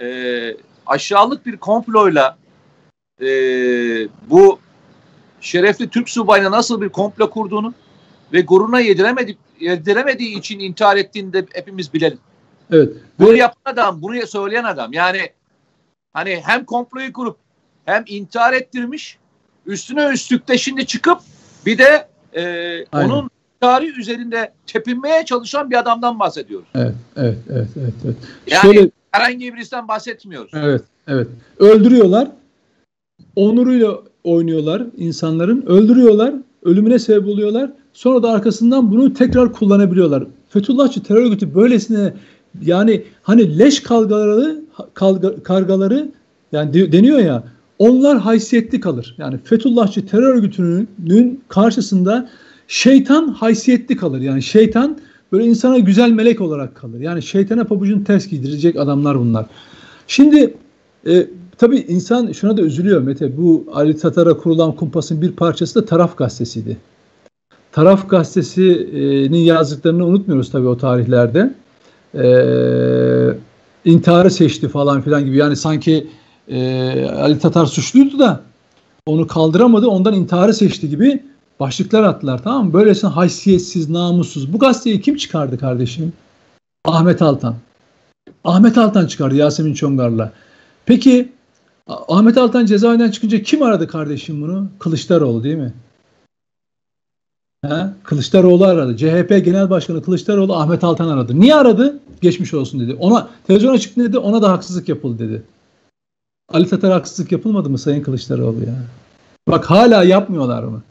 e, 0.00 0.56
aşağılık 0.86 1.46
bir 1.46 1.56
komployla 1.56 2.38
e, 3.20 3.28
bu 4.30 4.58
şerefli 5.40 5.90
Türk 5.90 6.08
subayına 6.08 6.50
nasıl 6.50 6.80
bir 6.80 6.88
komplo 6.88 7.30
kurduğunu 7.30 7.74
ve 8.32 8.40
gururuna 8.40 8.80
yediremedi, 8.80 9.36
yediremediği 9.60 10.38
için 10.38 10.58
intihar 10.58 10.96
ettiğini 10.96 11.32
de 11.32 11.46
hepimiz 11.52 11.94
bilelim. 11.94 12.18
Evet. 12.72 12.92
Bunu 13.18 13.36
yapan 13.36 13.72
adam, 13.72 14.02
bunu 14.02 14.26
söyleyen 14.26 14.64
adam. 14.64 14.92
Yani 14.92 15.20
hani 16.12 16.40
hem 16.44 16.64
komployu 16.64 17.12
kurup 17.12 17.36
hem 17.84 18.04
intihar 18.06 18.52
ettirmiş, 18.52 19.18
üstüne 19.66 20.08
üstlük 20.08 20.48
de 20.48 20.58
şimdi 20.58 20.86
çıkıp 20.86 21.18
bir 21.66 21.78
de 21.78 22.08
e, 22.36 22.84
onun 22.92 23.30
tarihi 23.60 24.00
üzerinde 24.00 24.52
tepinmeye 24.66 25.24
çalışan 25.24 25.70
bir 25.70 25.78
adamdan 25.78 26.18
bahsediyoruz. 26.18 26.68
Evet, 26.74 26.94
evet, 27.16 27.38
evet, 27.50 27.68
evet. 27.76 27.94
evet. 28.04 28.16
Yani 28.46 28.62
Şöyle... 28.62 28.90
herhangi 29.12 29.54
birisinden 29.54 29.88
bahsetmiyoruz. 29.88 30.50
Evet, 30.54 30.82
evet. 31.08 31.28
Öldürüyorlar. 31.58 32.28
Onuruyla 33.36 33.98
oynuyorlar 34.24 34.82
insanların. 34.96 35.62
Öldürüyorlar. 35.66 36.34
Ölümüne 36.62 36.98
sebep 36.98 37.28
oluyorlar. 37.28 37.70
Sonra 37.92 38.22
da 38.22 38.30
arkasından 38.30 38.92
bunu 38.92 39.14
tekrar 39.14 39.52
kullanabiliyorlar. 39.52 40.24
Fethullahçı 40.48 41.02
terör 41.02 41.22
örgütü 41.22 41.54
böylesine 41.54 42.12
yani 42.62 43.02
hani 43.22 43.58
leş 43.58 43.80
kavgaları 43.82 44.60
kavga, 44.94 45.42
kargaları 45.42 46.08
yani 46.52 46.92
deniyor 46.92 47.18
ya 47.18 47.44
onlar 47.78 48.18
haysiyetli 48.18 48.80
kalır. 48.80 49.14
Yani 49.18 49.38
Fethullahçı 49.44 50.06
terör 50.06 50.34
örgütünün 50.34 51.40
karşısında 51.48 52.28
şeytan 52.68 53.28
haysiyetli 53.28 53.96
kalır. 53.96 54.20
Yani 54.20 54.42
şeytan 54.42 54.98
böyle 55.32 55.44
insana 55.44 55.78
güzel 55.78 56.10
melek 56.10 56.40
olarak 56.40 56.74
kalır. 56.74 57.00
Yani 57.00 57.22
şeytana 57.22 57.64
pabucunu 57.64 58.04
ters 58.04 58.26
giydirecek 58.28 58.76
adamlar 58.76 59.18
bunlar. 59.18 59.46
Şimdi 60.06 60.54
e, 61.06 61.26
tabii 61.58 61.76
insan 61.76 62.32
şuna 62.32 62.56
da 62.56 62.62
üzülüyor 62.62 63.02
Mete. 63.02 63.36
Bu 63.36 63.66
Ali 63.72 63.96
Tatar'a 63.96 64.36
kurulan 64.36 64.72
kumpasın 64.72 65.22
bir 65.22 65.32
parçası 65.32 65.82
da 65.82 65.84
Taraf 65.84 66.16
Gazetesi'ydi. 66.16 66.76
Taraf 67.72 68.10
Gazetesi'nin 68.10 69.38
yazdıklarını 69.38 70.06
unutmuyoruz 70.06 70.50
tabii 70.50 70.68
o 70.68 70.76
tarihlerde. 70.76 71.54
Ee, 72.14 73.28
intiharı 73.84 74.30
seçti 74.30 74.68
falan 74.68 75.02
filan 75.02 75.24
gibi. 75.24 75.36
Yani 75.36 75.56
sanki 75.56 76.06
e, 76.48 77.04
Ali 77.04 77.38
Tatar 77.38 77.66
suçluydu 77.66 78.18
da 78.18 78.40
onu 79.06 79.26
kaldıramadı 79.26 79.88
ondan 79.88 80.14
intiharı 80.14 80.54
seçti 80.54 80.88
gibi 80.88 81.22
başlıklar 81.60 82.02
attılar 82.02 82.42
tamam 82.42 82.66
mı? 82.66 82.72
Böylesine 82.72 83.10
haysiyetsiz, 83.10 83.90
namussuz. 83.90 84.52
Bu 84.52 84.58
gazeteyi 84.58 85.00
kim 85.00 85.16
çıkardı 85.16 85.58
kardeşim? 85.58 86.12
Ahmet 86.84 87.22
Altan. 87.22 87.54
Ahmet 88.44 88.78
Altan 88.78 89.06
çıkardı 89.06 89.34
Yasemin 89.34 89.74
Çongar'la. 89.74 90.32
Peki 90.86 91.28
Ahmet 91.86 92.38
Altan 92.38 92.66
cezaevinden 92.66 93.10
çıkınca 93.10 93.42
kim 93.42 93.62
aradı 93.62 93.86
kardeşim 93.88 94.42
bunu? 94.42 94.68
Kılıçdaroğlu 94.78 95.44
değil 95.44 95.56
mi? 95.56 95.72
He? 97.66 97.86
Kılıçdaroğlu 98.02 98.64
aradı. 98.64 98.96
CHP 98.96 99.44
Genel 99.44 99.70
Başkanı 99.70 100.02
Kılıçdaroğlu 100.02 100.54
Ahmet 100.54 100.84
Altan 100.84 101.08
aradı. 101.08 101.40
Niye 101.40 101.54
aradı? 101.54 101.98
Geçmiş 102.20 102.54
olsun 102.54 102.80
dedi. 102.80 102.96
Ona 103.00 103.28
televizyona 103.46 103.78
çıktı 103.78 104.04
dedi. 104.04 104.18
Ona 104.18 104.42
da 104.42 104.52
haksızlık 104.52 104.88
yapıldı 104.88 105.18
dedi. 105.18 105.42
Ali 106.52 106.68
Tatar 106.68 106.92
haksızlık 106.92 107.32
yapılmadı 107.32 107.70
mı 107.70 107.78
Sayın 107.78 108.02
Kılıçdaroğlu 108.02 108.60
ya? 108.60 108.74
Bak 109.48 109.70
hala 109.70 110.04
yapmıyorlar 110.04 110.62
mı? 110.62 110.82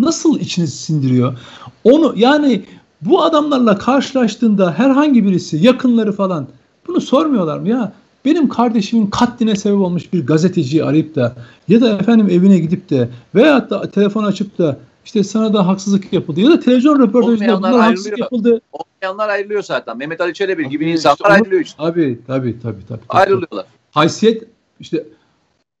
Nasıl 0.00 0.40
içinizi 0.40 0.76
sindiriyor? 0.76 1.38
Onu 1.84 2.14
yani 2.16 2.64
bu 3.02 3.22
adamlarla 3.22 3.78
karşılaştığında 3.78 4.72
herhangi 4.72 5.24
birisi 5.24 5.56
yakınları 5.56 6.12
falan 6.12 6.46
bunu 6.86 7.00
sormuyorlar 7.00 7.58
mı 7.58 7.68
ya? 7.68 7.92
Benim 8.24 8.48
kardeşimin 8.48 9.06
katline 9.06 9.56
sebep 9.56 9.78
olmuş 9.78 10.12
bir 10.12 10.26
gazeteciyi 10.26 10.84
arayıp 10.84 11.14
da 11.14 11.36
ya 11.68 11.80
da 11.80 11.88
efendim 11.88 12.28
evine 12.30 12.58
gidip 12.58 12.90
de 12.90 13.08
veyahut 13.34 13.70
da 13.70 13.90
telefon 13.90 14.24
açıp 14.24 14.58
da 14.58 14.76
işte 15.04 15.24
sana 15.24 15.54
da 15.54 15.66
haksızlık 15.66 16.12
yapıldı 16.12 16.40
ya 16.40 16.50
da 16.50 16.60
televizyon 16.60 16.98
röportajında 17.00 17.58
bunlar 17.58 17.80
haksızlık 17.80 18.18
yapıldı. 18.18 18.60
Olmayanlar 18.72 19.28
ayrılıyor 19.28 19.62
zaten. 19.62 19.96
Mehmet 19.96 20.20
Ali 20.20 20.34
Çelebi 20.34 20.68
gibi 20.68 20.90
insanlar 20.90 21.14
işte 21.14 21.28
ayrılıyor 21.28 21.60
işte. 21.60 21.76
Tabii 21.76 22.18
tabii 22.26 22.60
tabii. 22.62 22.86
tabii, 22.88 23.00
Ayrılıyorlar. 23.08 23.66
Haysiyet 23.90 24.44
işte 24.80 25.04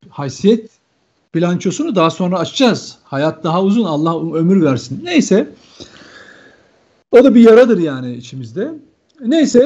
haysiyet 0.08 0.70
bilançosunu 1.34 1.94
daha 1.94 2.10
sonra 2.10 2.38
açacağız. 2.38 2.98
Hayat 3.04 3.44
daha 3.44 3.62
uzun. 3.62 3.84
Allah 3.84 4.36
ömür 4.38 4.64
versin. 4.64 5.00
Neyse. 5.04 5.48
O 7.12 7.24
da 7.24 7.34
bir 7.34 7.40
yaradır 7.40 7.78
yani 7.78 8.14
içimizde. 8.14 8.74
Neyse 9.20 9.60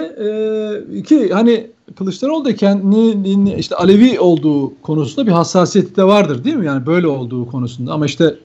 e, 0.94 1.02
ki 1.02 1.30
hani 1.32 1.70
Kılıçdaroğlu 1.96 2.44
da 2.44 2.54
kendini 2.54 3.54
işte 3.54 3.76
Alevi 3.76 4.20
olduğu 4.20 4.80
konusunda 4.82 5.26
bir 5.26 5.32
hassasiyeti 5.32 5.96
de 5.96 6.04
vardır 6.04 6.44
değil 6.44 6.56
mi? 6.56 6.66
Yani 6.66 6.86
böyle 6.86 7.06
olduğu 7.06 7.46
konusunda 7.46 7.92
ama 7.92 8.06
işte 8.06 8.36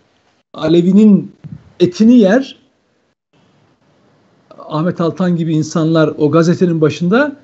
Alevi'nin 0.58 1.32
etini 1.80 2.18
yer 2.18 2.58
Ahmet 4.58 5.02
Altan 5.02 5.36
gibi 5.36 5.54
insanlar 5.56 6.14
o 6.18 6.32
gazetenin 6.32 6.82
başında 6.82 7.36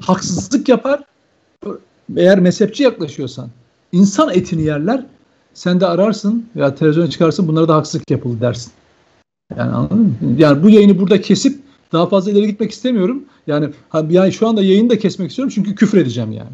haksızlık 0.00 0.68
yapar. 0.68 1.04
Eğer 2.16 2.40
mezhepçi 2.40 2.82
yaklaşıyorsan 2.82 3.48
insan 3.92 4.34
etini 4.34 4.62
yerler. 4.62 5.06
Sen 5.54 5.80
de 5.80 5.86
ararsın 5.86 6.46
veya 6.56 6.74
televizyona 6.74 7.10
çıkarsın 7.10 7.48
bunlara 7.48 7.68
da 7.68 7.74
haksızlık 7.74 8.10
yapıldı 8.10 8.40
dersin. 8.40 8.72
Yani 9.56 9.72
anladın 9.72 9.98
mı? 9.98 10.14
Yani 10.38 10.62
bu 10.62 10.70
yayını 10.70 10.98
burada 10.98 11.20
kesip 11.20 11.60
daha 11.92 12.06
fazla 12.06 12.30
ileri 12.30 12.46
gitmek 12.46 12.70
istemiyorum. 12.70 13.24
Yani, 13.46 13.68
yani 14.10 14.32
şu 14.32 14.48
anda 14.48 14.62
yayını 14.62 14.90
da 14.90 14.98
kesmek 14.98 15.30
istiyorum 15.30 15.52
çünkü 15.54 15.74
küfür 15.74 15.98
edeceğim 15.98 16.32
yani. 16.32 16.50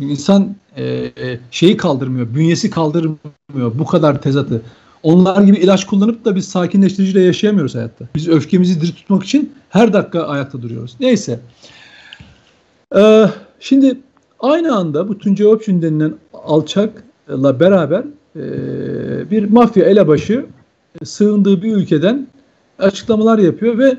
İnsan 0.00 0.56
e, 0.76 0.84
e, 0.84 1.40
şeyi 1.50 1.76
kaldırmıyor, 1.76 2.34
bünyesi 2.34 2.70
kaldırmıyor 2.70 3.78
bu 3.78 3.86
kadar 3.86 4.22
tezatı. 4.22 4.62
Onlar 5.02 5.42
gibi 5.42 5.56
ilaç 5.56 5.86
kullanıp 5.86 6.24
da 6.24 6.36
biz 6.36 6.48
sakinleştiriciyle 6.48 7.20
yaşayamıyoruz 7.20 7.74
hayatta. 7.74 8.04
Biz 8.14 8.28
öfkemizi 8.28 8.80
diri 8.80 8.94
tutmak 8.94 9.24
için 9.24 9.52
her 9.68 9.92
dakika 9.92 10.22
ayakta 10.22 10.62
duruyoruz. 10.62 10.96
Neyse. 11.00 11.40
Ee, 12.96 13.24
şimdi 13.60 13.98
aynı 14.40 14.76
anda 14.76 15.08
bu 15.08 15.18
Tuncay 15.18 15.52
Öpçün 15.52 15.82
denilen 15.82 16.14
alçakla 16.32 17.60
beraber 17.60 18.04
e, 18.36 19.30
bir 19.30 19.50
mafya 19.50 19.84
elebaşı 19.84 20.46
sığındığı 21.04 21.62
bir 21.62 21.76
ülkeden 21.76 22.26
açıklamalar 22.78 23.38
yapıyor 23.38 23.78
ve 23.78 23.96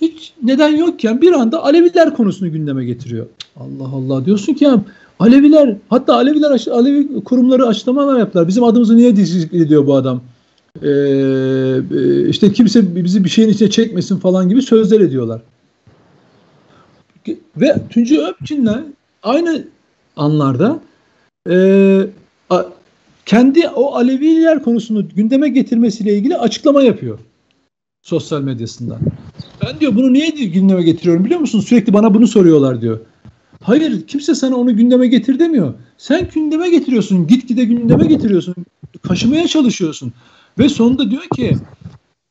hiç 0.00 0.32
neden 0.42 0.76
yokken 0.76 1.20
bir 1.20 1.32
anda 1.32 1.64
Aleviler 1.64 2.14
konusunu 2.14 2.52
gündeme 2.52 2.84
getiriyor. 2.84 3.26
Allah 3.56 3.88
Allah 3.94 4.26
diyorsun 4.26 4.54
ki 4.54 4.64
ya 4.64 4.80
Aleviler 5.18 5.76
hatta 5.88 6.14
Aleviler 6.14 6.66
Alevi 6.70 7.24
kurumları 7.24 7.66
açıklamalar 7.66 8.18
yaptılar. 8.18 8.48
Bizim 8.48 8.64
adımızı 8.64 8.96
niye 8.96 9.08
ediyor 9.08 9.86
bu 9.86 9.94
adam? 9.94 10.22
Ee, 10.82 12.28
işte 12.28 12.52
kimse 12.52 13.04
bizi 13.04 13.24
bir 13.24 13.28
şeyin 13.28 13.48
içine 13.48 13.70
çekmesin 13.70 14.16
falan 14.16 14.48
gibi 14.48 14.62
sözler 14.62 15.00
ediyorlar. 15.00 15.40
Ve 17.56 17.76
Tuncay 17.90 18.18
Öpçin'le 18.18 18.76
aynı 19.22 19.64
anlarda 20.16 20.80
e, 21.50 21.56
a, 22.50 22.62
kendi 23.26 23.68
o 23.68 23.94
Aleviler 23.94 24.62
konusunu 24.62 25.08
gündeme 25.08 25.48
getirmesiyle 25.48 26.14
ilgili 26.14 26.36
açıklama 26.36 26.82
yapıyor 26.82 27.18
sosyal 28.06 28.40
medyasından. 28.40 28.98
Ben 29.64 29.80
diyor 29.80 29.96
bunu 29.96 30.12
niye 30.12 30.28
gündeme 30.28 30.82
getiriyorum 30.82 31.24
biliyor 31.24 31.40
musun? 31.40 31.60
Sürekli 31.60 31.92
bana 31.92 32.14
bunu 32.14 32.26
soruyorlar 32.26 32.80
diyor. 32.80 32.98
Hayır 33.66 34.06
kimse 34.06 34.34
sana 34.34 34.56
onu 34.56 34.76
gündeme 34.76 35.06
getir 35.06 35.38
demiyor. 35.38 35.74
Sen 35.98 36.28
gündeme 36.34 36.70
getiriyorsun. 36.70 37.26
Gitgide 37.26 37.64
gündeme 37.64 38.06
getiriyorsun. 38.06 38.54
Kaşımaya 39.02 39.48
çalışıyorsun. 39.48 40.12
Ve 40.58 40.68
sonunda 40.68 41.10
diyor 41.10 41.22
ki 41.36 41.56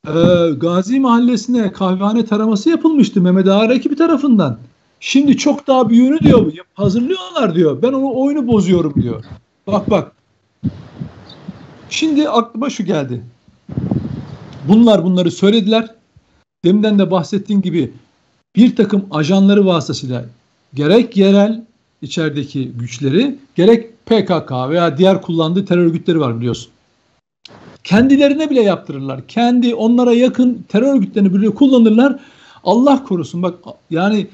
e, 0.07 0.13
Gazi 0.57 0.99
Mahallesi'ne 0.99 1.71
kahvehane 1.71 2.25
taraması 2.25 2.69
yapılmıştı 2.69 3.21
Mehmet 3.21 3.47
Ağar 3.47 3.69
ekibi 3.69 3.95
tarafından. 3.95 4.57
Şimdi 4.99 5.37
çok 5.37 5.67
daha 5.67 5.89
büyüğünü 5.89 6.19
diyor 6.19 6.53
hazırlıyorlar 6.73 7.55
diyor. 7.55 7.81
Ben 7.81 7.93
onu 7.93 8.15
oyunu 8.15 8.47
bozuyorum 8.47 8.93
diyor. 9.01 9.23
Bak 9.67 9.89
bak. 9.89 10.11
Şimdi 11.89 12.29
aklıma 12.29 12.69
şu 12.69 12.85
geldi. 12.85 13.23
Bunlar 14.67 15.03
bunları 15.03 15.31
söylediler. 15.31 15.87
Deminden 16.65 16.99
de 16.99 17.11
bahsettiğim 17.11 17.61
gibi 17.61 17.93
bir 18.55 18.75
takım 18.75 19.05
ajanları 19.11 19.65
vasıtasıyla 19.65 20.25
gerek 20.75 21.17
yerel 21.17 21.63
içerideki 22.01 22.71
güçleri 22.71 23.35
gerek 23.55 24.05
PKK 24.05 24.51
veya 24.69 24.97
diğer 24.97 25.21
kullandığı 25.21 25.65
terör 25.65 25.85
örgütleri 25.85 26.19
var 26.19 26.37
biliyorsun. 26.37 26.71
Kendilerine 27.83 28.49
bile 28.49 28.61
yaptırırlar. 28.61 29.27
Kendi 29.27 29.75
onlara 29.75 30.13
yakın 30.13 30.65
terör 30.69 30.95
örgütlerini 30.95 31.33
bile 31.33 31.49
kullanırlar. 31.49 32.19
Allah 32.63 33.03
korusun 33.03 33.43
bak 33.43 33.55
yani 33.89 34.27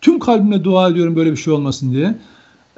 tüm 0.00 0.18
kalbimle 0.18 0.64
dua 0.64 0.88
ediyorum 0.88 1.16
böyle 1.16 1.32
bir 1.32 1.36
şey 1.36 1.52
olmasın 1.52 1.92
diye. 1.92 2.14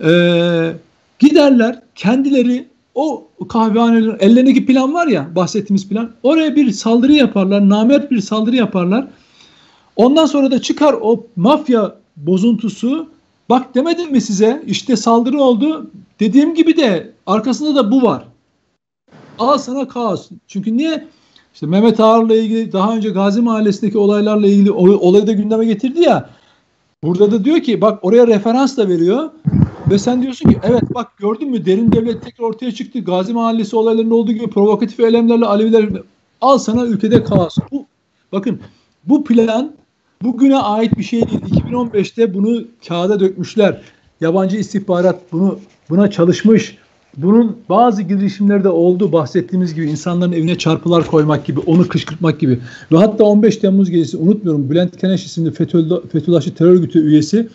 Ee, 0.05 0.73
giderler 1.19 1.83
kendileri 1.95 2.69
o 2.95 3.29
kahvehanelerin 3.49 4.17
ellerindeki 4.21 4.67
plan 4.67 4.95
var 4.95 5.07
ya 5.07 5.29
bahsettiğimiz 5.35 5.89
plan 5.89 6.11
oraya 6.23 6.57
bir 6.57 6.71
saldırı 6.71 7.13
yaparlar 7.13 7.69
namert 7.69 8.11
bir 8.11 8.21
saldırı 8.21 8.57
yaparlar 8.57 9.07
ondan 9.97 10.27
sonra 10.27 10.51
da 10.51 10.63
çıkar 10.63 10.95
o 11.01 11.27
mafya 11.37 11.95
bozuntusu 12.17 13.09
bak 13.49 13.75
demedim 13.75 14.13
mi 14.13 14.21
size? 14.21 14.63
İşte 14.67 14.97
saldırı 14.97 15.41
oldu. 15.41 15.91
Dediğim 16.21 16.55
gibi 16.55 16.77
de 16.77 17.13
arkasında 17.27 17.75
da 17.75 17.91
bu 17.91 18.03
var. 18.03 18.25
Al 19.39 19.59
sana 19.59 19.89
kaos. 19.89 20.31
Çünkü 20.49 20.77
niye? 20.77 21.09
İşte 21.55 21.67
Mehmet 21.67 22.01
Ağar'la 22.01 22.35
ilgili 22.35 22.73
daha 22.73 22.97
önce 22.97 23.11
Gazi 23.11 23.41
Mahallesi'ndeki 23.41 23.99
olaylarla 23.99 24.47
ilgili 24.47 24.71
olayı 24.71 25.27
da 25.27 25.33
gündeme 25.33 25.65
getirdi 25.65 26.03
ya. 26.03 26.31
Burada 27.03 27.31
da 27.31 27.45
diyor 27.45 27.61
ki 27.61 27.81
bak 27.81 27.99
oraya 28.03 28.27
referans 28.27 28.77
da 28.77 28.89
veriyor. 28.89 29.31
Ve 29.91 29.99
sen 29.99 30.23
diyorsun 30.23 30.51
ki 30.51 30.59
evet 30.63 30.83
bak 30.95 31.17
gördün 31.19 31.51
mü? 31.51 31.67
Derin 31.67 31.93
devlet 31.93 32.23
tekrar 32.23 32.45
ortaya 32.45 32.73
çıktı. 32.73 32.99
Gazi 32.99 33.33
Mahallesi 33.33 33.77
olaylarında 33.77 34.15
olduğu 34.15 34.33
gibi 34.33 34.47
provokatif 34.47 35.01
eylemlerle 35.01 35.47
Aleviler 35.47 35.89
al 36.41 36.59
sana 36.59 36.87
ülkede 36.87 37.25
kaos. 37.25 37.57
Bu, 37.73 37.87
bakın 38.33 38.61
bu 39.05 39.25
plan 39.25 39.73
Bugüne 40.23 40.57
ait 40.57 40.99
bir 40.99 41.03
şey 41.03 41.21
değil. 41.29 41.41
2015'te 41.41 42.35
bunu 42.35 42.65
kağıda 42.89 43.21
dökmüşler. 43.21 43.81
Yabancı 44.21 44.57
istihbarat 44.57 45.33
bunu 45.33 45.59
buna 45.91 46.11
çalışmış. 46.11 46.79
Bunun 47.17 47.57
bazı 47.69 48.03
girişimleri 48.03 48.65
de 48.65 48.69
oldu. 48.69 49.13
Bahsettiğimiz 49.13 49.75
gibi 49.75 49.91
insanların 49.91 50.33
evine 50.33 50.59
çarpılar 50.59 51.07
koymak 51.07 51.47
gibi, 51.47 51.61
onu 51.61 51.89
kışkırtmak 51.89 52.41
gibi. 52.41 52.59
Ve 52.93 52.97
hatta 52.97 53.25
15 53.25 53.57
Temmuz 53.57 53.91
gecesi 53.91 54.17
unutmuyorum 54.17 54.71
Bülent 54.71 54.97
Keneş 54.97 55.25
isimli 55.25 55.51
Fethullah, 55.51 56.01
Fethullahçı 56.13 56.55
terör 56.55 56.71
örgütü 56.71 56.99
üyesi 56.99 57.49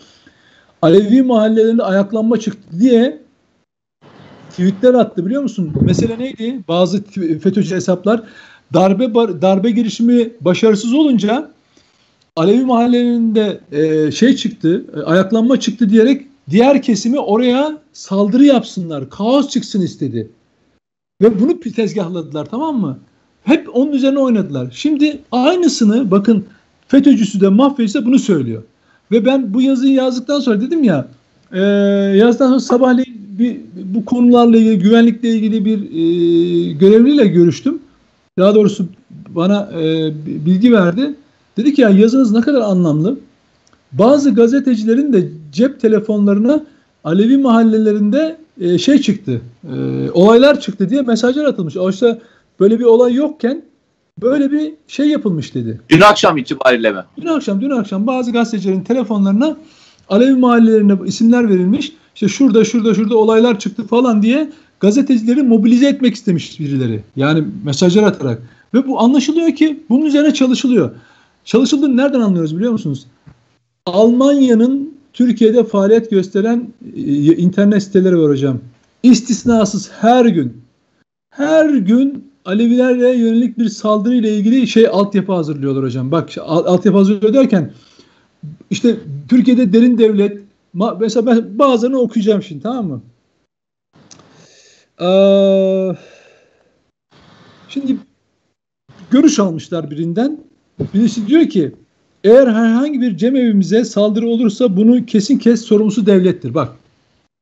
Alevi 0.82 1.22
mahallelerinde 1.22 1.82
ayaklanma 1.82 2.40
çıktı 2.40 2.80
diye 2.80 3.18
tweetler 4.50 4.94
attı 4.94 5.26
biliyor 5.26 5.42
musun? 5.42 5.72
Mesele 5.80 6.18
neydi? 6.18 6.60
Bazı 6.68 7.04
FETÖ'cü 7.42 7.74
hesaplar 7.74 8.22
darbe 8.74 9.14
darbe 9.42 9.70
girişimi 9.70 10.28
başarısız 10.40 10.94
olunca 10.94 11.50
Alevi 12.36 12.64
mahallelerinde 12.64 13.60
e, 13.72 14.10
şey 14.10 14.36
çıktı, 14.36 14.84
e, 14.96 15.00
ayaklanma 15.00 15.60
çıktı 15.60 15.90
diyerek 15.90 16.26
diğer 16.50 16.82
kesimi 16.82 17.18
oraya 17.18 17.78
saldırı 17.92 18.44
yapsınlar, 18.44 19.10
kaos 19.10 19.48
çıksın 19.48 19.80
istedi. 19.80 20.30
Ve 21.22 21.40
bunu 21.40 21.60
tezgahladılar 21.60 22.44
tamam 22.44 22.80
mı? 22.80 22.98
Hep 23.44 23.76
onun 23.76 23.92
üzerine 23.92 24.18
oynadılar. 24.18 24.68
Şimdi 24.74 25.18
aynısını 25.32 26.10
bakın 26.10 26.44
FETÖ'cüsü 26.88 27.40
de 27.40 27.48
mafyacısı 27.48 28.02
da 28.02 28.06
bunu 28.06 28.18
söylüyor. 28.18 28.62
Ve 29.10 29.24
ben 29.24 29.54
bu 29.54 29.62
yazıyı 29.62 29.94
yazdıktan 29.94 30.40
sonra 30.40 30.60
dedim 30.60 30.84
ya 30.84 31.08
e, 31.52 31.60
yazdıktan 32.16 32.48
sonra 32.48 32.60
sabahleyin 32.60 33.22
bir, 33.38 33.60
bu 33.94 34.04
konularla 34.04 34.56
ilgili 34.56 34.78
güvenlikle 34.78 35.30
ilgili 35.30 35.64
bir 35.64 35.78
e, 35.78 36.72
görevliyle 36.72 37.26
görüştüm. 37.26 37.78
Daha 38.38 38.54
doğrusu 38.54 38.86
bana 39.28 39.70
e, 39.80 40.12
bilgi 40.46 40.72
verdi. 40.72 41.14
Dedi 41.56 41.74
ki 41.74 41.80
ya 41.80 41.90
yazınız 41.90 42.32
ne 42.32 42.40
kadar 42.40 42.60
anlamlı. 42.60 43.18
Bazı 43.92 44.34
gazetecilerin 44.34 45.12
de 45.12 45.28
cep 45.52 45.80
telefonlarına 45.80 46.64
Alevi 47.04 47.36
mahallelerinde 47.36 48.36
e, 48.60 48.78
şey 48.78 48.98
çıktı. 48.98 49.40
E, 49.64 50.10
olaylar 50.10 50.60
çıktı 50.60 50.90
diye 50.90 51.02
mesajlar 51.02 51.44
atılmış. 51.44 51.76
Oysa 51.76 52.18
böyle 52.60 52.78
bir 52.78 52.84
olay 52.84 53.14
yokken 53.14 53.62
böyle 54.22 54.52
bir 54.52 54.72
şey 54.88 55.06
yapılmış 55.08 55.54
dedi. 55.54 55.80
Dün 55.88 56.00
akşam 56.00 56.38
itibariyle 56.38 56.92
mi? 56.92 57.00
Dün 57.20 57.26
akşam, 57.26 57.60
dün 57.60 57.70
akşam 57.70 58.06
bazı 58.06 58.32
gazetecilerin 58.32 58.84
telefonlarına 58.84 59.56
Alevi 60.08 60.34
mahallelerine 60.34 60.96
isimler 61.06 61.48
verilmiş. 61.48 61.92
İşte 62.14 62.28
şurada, 62.28 62.64
şurada, 62.64 62.94
şurada 62.94 63.16
olaylar 63.16 63.58
çıktı 63.58 63.86
falan 63.86 64.22
diye 64.22 64.50
gazetecileri 64.80 65.42
mobilize 65.42 65.88
etmek 65.88 66.14
istemiş 66.14 66.60
birileri. 66.60 67.02
Yani 67.16 67.44
mesajlar 67.64 68.02
atarak. 68.02 68.42
Ve 68.74 68.88
bu 68.88 69.00
anlaşılıyor 69.00 69.54
ki 69.54 69.80
bunun 69.88 70.06
üzerine 70.06 70.34
çalışılıyor. 70.34 70.90
Çalışıldığını 71.44 71.96
nereden 71.96 72.20
anlıyoruz 72.20 72.56
biliyor 72.56 72.72
musunuz? 72.72 73.06
Almanya'nın 73.86 74.94
Türkiye'de 75.12 75.64
faaliyet 75.64 76.10
gösteren 76.10 76.68
e, 76.96 77.00
internet 77.36 77.82
siteleri 77.82 78.18
var 78.18 78.30
hocam. 78.30 78.58
İstisnasız 79.02 79.90
her 79.90 80.24
gün 80.24 80.62
her 81.30 81.68
gün 81.70 82.32
Alevilerle 82.44 83.16
yönelik 83.16 83.58
bir 83.58 83.68
saldırı 83.68 84.14
ile 84.14 84.36
ilgili 84.36 84.66
şey 84.66 84.88
altyapı 84.88 85.32
hazırlıyorlar 85.32 85.84
hocam. 85.84 86.12
Bak 86.12 86.30
altyapı 86.46 86.98
hazırlıyor 86.98 87.34
derken 87.34 87.72
işte 88.70 88.96
Türkiye'de 89.28 89.72
derin 89.72 89.98
devlet 89.98 90.38
mesela 91.00 91.26
ben 91.26 91.58
bazılarını 91.58 91.98
okuyacağım 91.98 92.42
şimdi 92.42 92.62
tamam 92.62 92.86
mı? 92.86 93.02
Ee, 95.00 95.96
şimdi 97.68 97.96
görüş 99.10 99.38
almışlar 99.38 99.90
birinden. 99.90 100.51
Birisi 100.94 101.26
diyor 101.26 101.48
ki 101.48 101.72
eğer 102.24 102.46
herhangi 102.46 103.00
bir 103.00 103.16
cemevimize 103.16 103.84
saldırı 103.84 104.28
olursa 104.28 104.76
bunu 104.76 105.06
kesin 105.06 105.38
kes 105.38 105.62
sorumlusu 105.62 106.06
devlettir. 106.06 106.54
Bak 106.54 106.68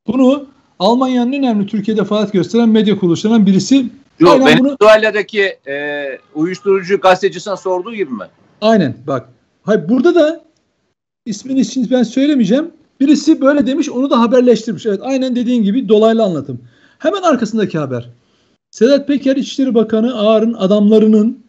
bunu 0.07 0.45
Almanya'nın 0.79 1.33
önemli 1.33 1.67
Türkiye'de 1.67 2.03
faaliyet 2.03 2.33
gösteren 2.33 2.69
medya 2.69 2.99
kuruluşlarından 2.99 3.45
birisi 3.45 3.85
Yok 4.19 4.31
Aynen 4.31 4.65
Venezuela'daki 4.65 5.57
bunu... 5.65 5.73
e, 5.73 6.19
uyuşturucu 6.35 6.99
gazetecisine 6.99 7.57
sorduğu 7.57 7.93
gibi 7.93 8.11
mi? 8.11 8.23
Aynen 8.61 8.95
bak. 9.07 9.29
Hayır 9.63 9.89
burada 9.89 10.15
da 10.15 10.43
ismini 11.25 11.59
için 11.59 11.87
ben 11.91 12.03
söylemeyeceğim. 12.03 12.71
Birisi 12.99 13.41
böyle 13.41 13.67
demiş 13.67 13.89
onu 13.89 14.09
da 14.09 14.19
haberleştirmiş. 14.19 14.85
Evet 14.85 14.99
aynen 15.03 15.35
dediğin 15.35 15.63
gibi 15.63 15.89
dolaylı 15.89 16.23
anlatım. 16.23 16.61
Hemen 16.99 17.21
arkasındaki 17.21 17.77
haber. 17.77 18.09
Sedat 18.71 19.07
Peker 19.07 19.35
İçişleri 19.35 19.75
Bakanı 19.75 20.19
Ağar'ın 20.19 20.53
adamlarının 20.53 21.43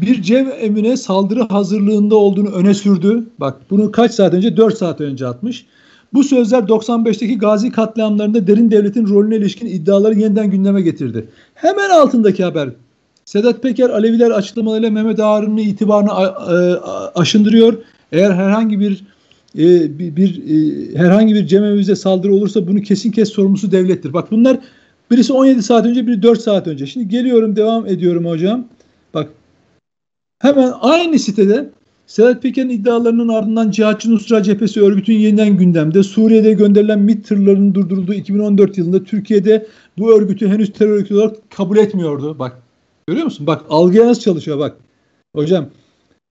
bir 0.00 0.22
cev 0.22 0.46
evine 0.60 0.96
saldırı 0.96 1.42
hazırlığında 1.42 2.16
olduğunu 2.16 2.48
öne 2.48 2.74
sürdü. 2.74 3.24
Bak 3.40 3.56
bunu 3.70 3.92
kaç 3.92 4.12
saat 4.12 4.34
önce? 4.34 4.56
4 4.56 4.78
saat 4.78 5.00
önce 5.00 5.26
atmış. 5.26 5.66
Bu 6.14 6.24
sözler 6.24 6.58
95'teki 6.58 7.38
Gazi 7.38 7.70
katliamlarında 7.70 8.46
derin 8.46 8.70
devletin 8.70 9.08
rolüne 9.08 9.36
ilişkin 9.36 9.66
iddiaları 9.66 10.18
yeniden 10.18 10.50
gündeme 10.50 10.82
getirdi. 10.82 11.28
Hemen 11.54 11.90
altındaki 11.90 12.44
haber. 12.44 12.68
Sedat 13.24 13.62
Peker 13.62 13.90
Aleviler 13.90 14.30
açıklamalarıyla 14.30 14.90
Mehmet 14.90 15.20
Ağar'ın 15.20 15.56
itibarını 15.56 16.10
aşındırıyor. 17.14 17.74
Eğer 18.12 18.30
herhangi 18.30 18.80
bir 18.80 19.04
e, 19.58 19.98
bir, 19.98 20.16
bir 20.16 20.42
e, 20.48 20.98
herhangi 20.98 21.34
bir 21.34 21.46
cemevize 21.46 21.96
saldırı 21.96 22.34
olursa 22.34 22.68
bunu 22.68 22.80
kesin 22.80 23.10
kes 23.10 23.28
sorumlusu 23.28 23.72
devlettir. 23.72 24.12
Bak 24.12 24.30
bunlar 24.30 24.58
birisi 25.10 25.32
17 25.32 25.62
saat 25.62 25.86
önce, 25.86 26.06
biri 26.06 26.22
4 26.22 26.40
saat 26.40 26.66
önce. 26.66 26.86
Şimdi 26.86 27.08
geliyorum, 27.08 27.56
devam 27.56 27.86
ediyorum 27.86 28.26
hocam. 28.26 28.64
Hemen 30.42 30.72
aynı 30.80 31.18
sitede 31.18 31.70
Sedat 32.06 32.42
Peker'in 32.42 32.68
iddialarının 32.68 33.28
ardından 33.28 33.70
Cihatçı 33.70 34.14
Nusra 34.14 34.42
Cephesi 34.42 34.82
örgütün 34.82 35.12
yeniden 35.14 35.56
gündemde. 35.56 36.02
Suriye'de 36.02 36.52
gönderilen 36.52 36.98
MİT 36.98 37.28
tırlarının 37.28 37.74
durdurulduğu 37.74 38.14
2014 38.14 38.78
yılında 38.78 39.04
Türkiye'de 39.04 39.66
bu 39.98 40.18
örgütü 40.18 40.48
henüz 40.48 40.72
terör 40.72 40.90
örgütü 40.90 41.14
olarak 41.14 41.50
kabul 41.50 41.76
etmiyordu. 41.76 42.38
Bak 42.38 42.62
görüyor 43.06 43.24
musun? 43.24 43.46
Bak 43.46 43.64
algıya 43.68 44.06
nasıl 44.06 44.20
çalışıyor 44.20 44.58
bak. 44.58 44.76
Hocam 45.34 45.66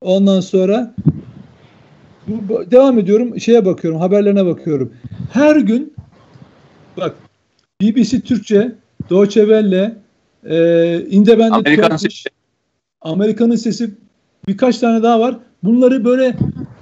ondan 0.01 0.39
sonra 0.39 0.95
devam 2.71 2.99
ediyorum 2.99 3.39
şeye 3.39 3.65
bakıyorum 3.65 3.99
haberlerine 3.99 4.45
bakıyorum. 4.45 4.93
Her 5.33 5.55
gün 5.55 5.93
bak 6.97 7.15
BBC 7.81 8.19
Türkçe, 8.21 8.75
Deutsche 9.09 9.41
Welle, 9.41 9.95
e, 10.45 11.05
Independent 11.09 11.67
Amerikan 11.67 11.97
Sesi. 11.97 12.40
Amerika'nın 13.01 13.55
sesi 13.55 13.91
birkaç 14.47 14.77
tane 14.77 15.03
daha 15.03 15.19
var. 15.19 15.37
Bunları 15.63 16.05
böyle 16.05 16.37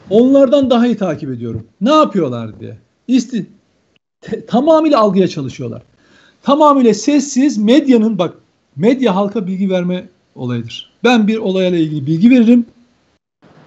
onlardan 0.10 0.70
daha 0.70 0.88
iyi 0.88 0.98
takip 0.98 1.30
ediyorum. 1.30 1.68
Ne 1.82 1.92
yapıyorlar 1.94 2.60
diye. 2.60 2.78
İsti 3.08 3.46
te, 4.22 4.46
tamamıyla 4.46 5.00
algıya 5.00 5.28
çalışıyorlar. 5.28 5.82
Tamamıyla 6.44 6.94
sessiz 6.94 7.58
medyanın 7.58 8.18
bak 8.18 8.34
medya 8.76 9.16
halka 9.16 9.48
bilgi 9.48 9.70
verme 9.70 10.10
olayıdır. 10.36 10.92
Ben 11.04 11.28
bir 11.28 11.38
olayla 11.38 11.78
ilgili 11.78 12.08
bilgi 12.08 12.30
veririm. 12.30 12.66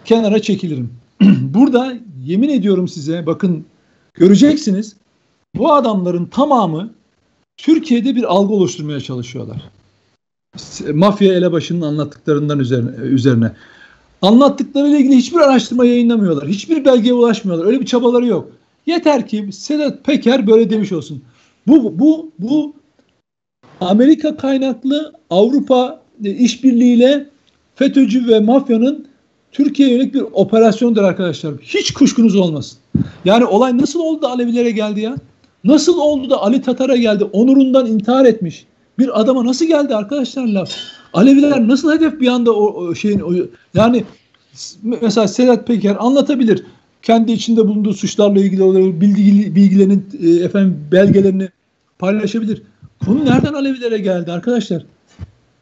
Kenara 0.05 0.43
çekilirim. 0.43 0.91
Burada 1.41 1.95
yemin 2.25 2.49
ediyorum 2.49 2.89
size 2.89 3.27
bakın 3.27 3.65
göreceksiniz 4.15 4.97
bu 5.55 5.73
adamların 5.73 6.27
tamamı 6.27 6.91
Türkiye'de 7.57 8.17
bir 8.17 8.25
algı 8.25 8.55
oluşturmaya 8.55 9.01
çalışıyorlar. 9.01 9.63
Mafya 10.93 11.35
elebaşının 11.35 11.81
anlattıklarından 11.81 12.59
üzerine. 12.59 12.91
üzerine. 13.03 13.53
Anlattıklarıyla 14.23 14.99
ilgili 14.99 15.17
hiçbir 15.17 15.39
araştırma 15.39 15.85
yayınlamıyorlar. 15.85 16.49
Hiçbir 16.49 16.85
belgeye 16.85 17.15
ulaşmıyorlar. 17.15 17.67
Öyle 17.67 17.81
bir 17.81 17.87
çabaları 17.87 18.27
yok. 18.27 18.49
Yeter 18.87 19.29
ki 19.29 19.49
Sedat 19.53 20.05
Peker 20.05 20.47
böyle 20.47 20.71
demiş 20.71 20.93
olsun. 20.93 21.23
Bu 21.67 21.99
bu 21.99 22.31
bu 22.39 22.75
Amerika 23.81 24.37
kaynaklı 24.37 25.13
Avrupa 25.31 26.03
işbirliğiyle 26.23 27.27
FETÖ'cü 27.75 28.29
ve 28.29 28.41
mafyanın 28.41 29.07
Türkiye'ye 29.53 29.95
yönelik 29.95 30.15
bir 30.15 30.21
operasyondur 30.33 31.03
arkadaşlar. 31.03 31.55
Hiç 31.63 31.93
kuşkunuz 31.93 32.37
olmasın. 32.37 32.79
Yani 33.25 33.45
olay 33.45 33.79
nasıl 33.79 34.01
oldu 34.01 34.23
da 34.23 34.31
Alevilere 34.31 34.71
geldi 34.71 35.01
ya? 35.01 35.17
Nasıl 35.65 35.99
oldu 35.99 36.31
da 36.31 36.43
Ali 36.43 36.63
Tatar'a 36.63 36.97
geldi? 36.97 37.25
Onurundan 37.25 37.87
intihar 37.87 38.25
etmiş. 38.25 38.67
Bir 39.03 39.21
adama 39.21 39.45
nasıl 39.45 39.65
geldi 39.65 39.97
arkadaşlar 39.97 40.47
laf? 40.47 40.71
Aleviler 41.13 41.69
nasıl 41.69 41.93
hedef 41.93 42.21
bir 42.21 42.29
anda 42.29 42.53
o, 42.53 42.65
o 42.65 42.95
şeyin 42.95 43.21
o, 43.21 43.33
yani 43.75 44.05
mesela 44.85 45.29
Sedat 45.29 45.67
Peker 45.67 45.97
anlatabilir. 45.99 46.65
Kendi 47.03 47.33
içinde 47.33 47.69
bulunduğu 47.69 47.95
suçlarla 47.95 48.41
ilgili 48.41 48.63
olarak 48.63 49.01
bilgi, 49.01 49.55
bilgilerin 49.55 50.07
e, 50.23 50.31
efendim 50.31 50.85
belgelerini 50.93 51.49
paylaşabilir. 51.99 52.63
Konu 53.05 53.25
nereden 53.25 53.53
Alevilere 53.53 53.99
geldi 53.99 54.33
arkadaşlar? 54.33 54.87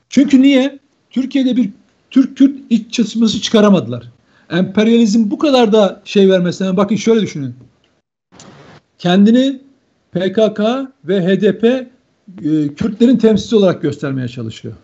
Çünkü 0.09 0.42
niye? 0.42 0.79
Türkiye'de 1.11 1.57
bir 1.57 1.70
Türk-Kürt 2.11 2.57
iç 2.70 2.92
çatışması 2.92 3.40
çıkaramadılar. 3.40 4.05
Emperyalizm 4.50 5.31
bu 5.31 5.38
kadar 5.38 5.72
da 5.72 6.03
şey 6.05 6.31
vermesine 6.31 6.76
bakın 6.76 6.96
şöyle 6.96 7.20
düşünün. 7.20 7.55
Kendini 8.98 9.61
PKK 10.12 10.61
ve 11.05 11.26
HDP 11.26 11.90
e, 12.43 12.75
Kürtlerin 12.75 13.16
temsilcisi 13.16 13.57
olarak 13.57 13.83
göstermeye 13.83 14.29
çalışıyor. 14.29 14.75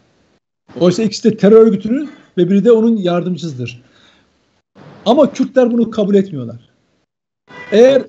Oysa 0.80 1.02
ikisi 1.02 1.30
de 1.30 1.36
terör 1.36 1.66
örgütünün 1.66 2.10
ve 2.38 2.50
biri 2.50 2.64
de 2.64 2.72
onun 2.72 2.96
yardımcısıdır. 2.96 3.82
Ama 5.06 5.32
Kürtler 5.32 5.72
bunu 5.72 5.90
kabul 5.90 6.14
etmiyorlar. 6.14 6.68
Eğer 7.72 8.02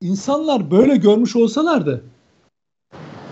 insanlar 0.00 0.70
böyle 0.70 0.96
görmüş 0.96 1.36
olsalardı 1.36 2.02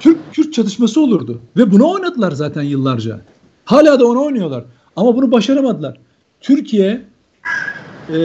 Türk-Kürt 0.00 0.54
çatışması 0.54 1.00
olurdu. 1.00 1.40
Ve 1.56 1.72
bunu 1.72 1.90
oynadılar 1.90 2.32
zaten 2.32 2.62
yıllarca. 2.62 3.20
Hala 3.64 4.00
da 4.00 4.06
onu 4.06 4.24
oynuyorlar. 4.24 4.64
Ama 4.96 5.16
bunu 5.16 5.32
başaramadılar. 5.32 5.98
Türkiye 6.40 7.02
e, 8.08 8.18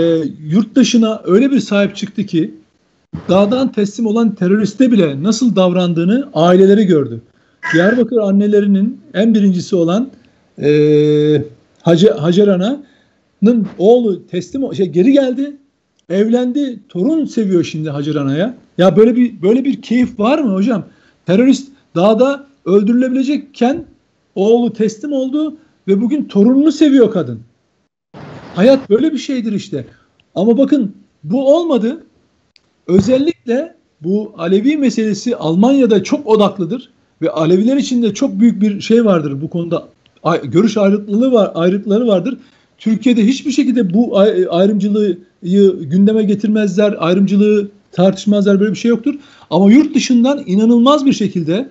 yurt 0.44 0.76
dışına 0.76 1.22
öyle 1.26 1.52
bir 1.52 1.60
sahip 1.60 1.96
çıktı 1.96 2.26
ki 2.26 2.56
dağdan 3.30 3.72
teslim 3.72 4.06
olan 4.06 4.36
teröriste 4.36 4.92
bile 4.92 5.24
nasıl 5.24 5.56
davrandığını 5.56 6.30
aileleri 6.34 6.86
gördü. 6.86 7.22
Diyarbakır 7.74 8.18
annelerinin 8.18 9.02
en 9.14 9.34
birincisi 9.34 9.76
olan 9.76 10.10
e, 10.62 11.44
Hacer, 11.82 12.12
Hacer 12.12 12.48
Ana'nın 12.48 13.68
oğlu 13.78 14.28
teslim 14.28 14.76
şey 14.76 14.86
geri 14.86 15.12
geldi. 15.12 15.58
Evlendi. 16.10 16.80
Torun 16.90 17.26
seviyor 17.26 17.64
şimdi 17.64 17.90
Hacer 17.90 18.16
Ana'ya. 18.16 18.56
Ya 18.78 18.96
böyle 18.98 19.16
bir 19.16 19.42
böyle 19.42 19.66
bir 19.66 19.82
keyif 19.82 20.20
var 20.20 20.40
mı 20.40 20.54
hocam? 20.54 20.86
Terörist 21.26 21.72
dağda 21.96 22.46
öldürülebilecekken 22.66 23.86
oğlu 24.36 24.74
teslim 24.74 25.12
oldu 25.14 25.58
ve 25.88 26.02
bugün 26.02 26.24
torununu 26.24 26.72
seviyor 26.72 27.12
kadın. 27.12 27.40
Hayat 28.56 28.90
böyle 28.90 29.14
bir 29.14 29.18
şeydir 29.18 29.52
işte. 29.52 29.86
Ama 30.36 30.58
bakın 30.58 30.94
bu 31.24 31.56
olmadı. 31.56 32.04
Özellikle 32.88 33.76
bu 34.04 34.34
Alevi 34.38 34.78
meselesi 34.78 35.36
Almanya'da 35.36 36.04
çok 36.04 36.28
odaklıdır 36.28 36.90
ve 37.22 37.30
Aleviler 37.30 37.78
için 37.78 38.04
de 38.04 38.14
çok 38.14 38.40
büyük 38.40 38.62
bir 38.62 38.82
şey 38.82 39.06
vardır 39.06 39.42
bu 39.42 39.50
konuda. 39.50 39.88
Görüş 40.44 40.78
ayrıklığı 40.78 41.32
var, 41.32 41.52
ayrıkları 41.56 42.08
vardır. 42.08 42.38
Türkiye'de 42.78 43.28
hiçbir 43.28 43.52
şekilde 43.52 43.94
bu 43.94 44.20
ayrımcılığı 44.50 45.18
gündeme 45.82 46.24
getirmezler, 46.24 46.96
ayrımcılığı 47.00 47.70
tartışmazlar 47.92 48.60
böyle 48.60 48.72
bir 48.72 48.78
şey 48.78 48.90
yoktur. 48.90 49.16
Ama 49.50 49.72
yurt 49.72 49.96
dışından 49.96 50.44
inanılmaz 50.46 51.06
bir 51.06 51.14
şekilde 51.14 51.70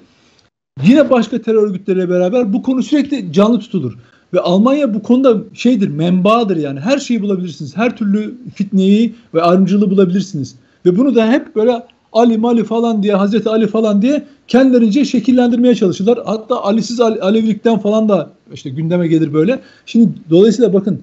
yine 0.85 1.11
başka 1.11 1.43
terör 1.43 1.63
örgütleriyle 1.63 2.09
beraber 2.09 2.53
bu 2.53 2.63
konu 2.63 2.83
sürekli 2.83 3.33
canlı 3.33 3.59
tutulur. 3.59 3.99
Ve 4.35 4.41
Almanya 4.41 4.95
bu 4.95 5.03
konuda 5.03 5.37
şeydir, 5.55 5.89
menbaadır 5.89 6.57
yani. 6.57 6.81
Her 6.81 6.99
şeyi 6.99 7.23
bulabilirsiniz. 7.23 7.77
Her 7.77 7.97
türlü 7.97 8.35
fitneyi 8.55 9.15
ve 9.35 9.43
ayrımcılığı 9.43 9.91
bulabilirsiniz. 9.91 10.55
Ve 10.87 10.99
bunu 10.99 11.15
da 11.15 11.33
hep 11.33 11.57
böyle 11.57 11.83
Ali 12.13 12.39
Mali 12.39 12.65
falan 12.65 13.03
diye, 13.03 13.15
Hazreti 13.15 13.49
Ali 13.49 13.67
falan 13.67 14.03
diye 14.03 14.27
kendilerince 14.49 15.05
şekillendirmeye 15.05 15.75
çalışırlar. 15.75 16.19
Hatta 16.25 16.63
Ali'siz 16.63 17.01
Alevilikten 17.01 17.79
falan 17.79 18.09
da 18.09 18.31
işte 18.53 18.71
gündeme 18.71 19.09
gelir 19.09 19.33
böyle. 19.33 19.61
Şimdi 19.87 20.09
dolayısıyla 20.31 20.73
bakın 20.73 21.03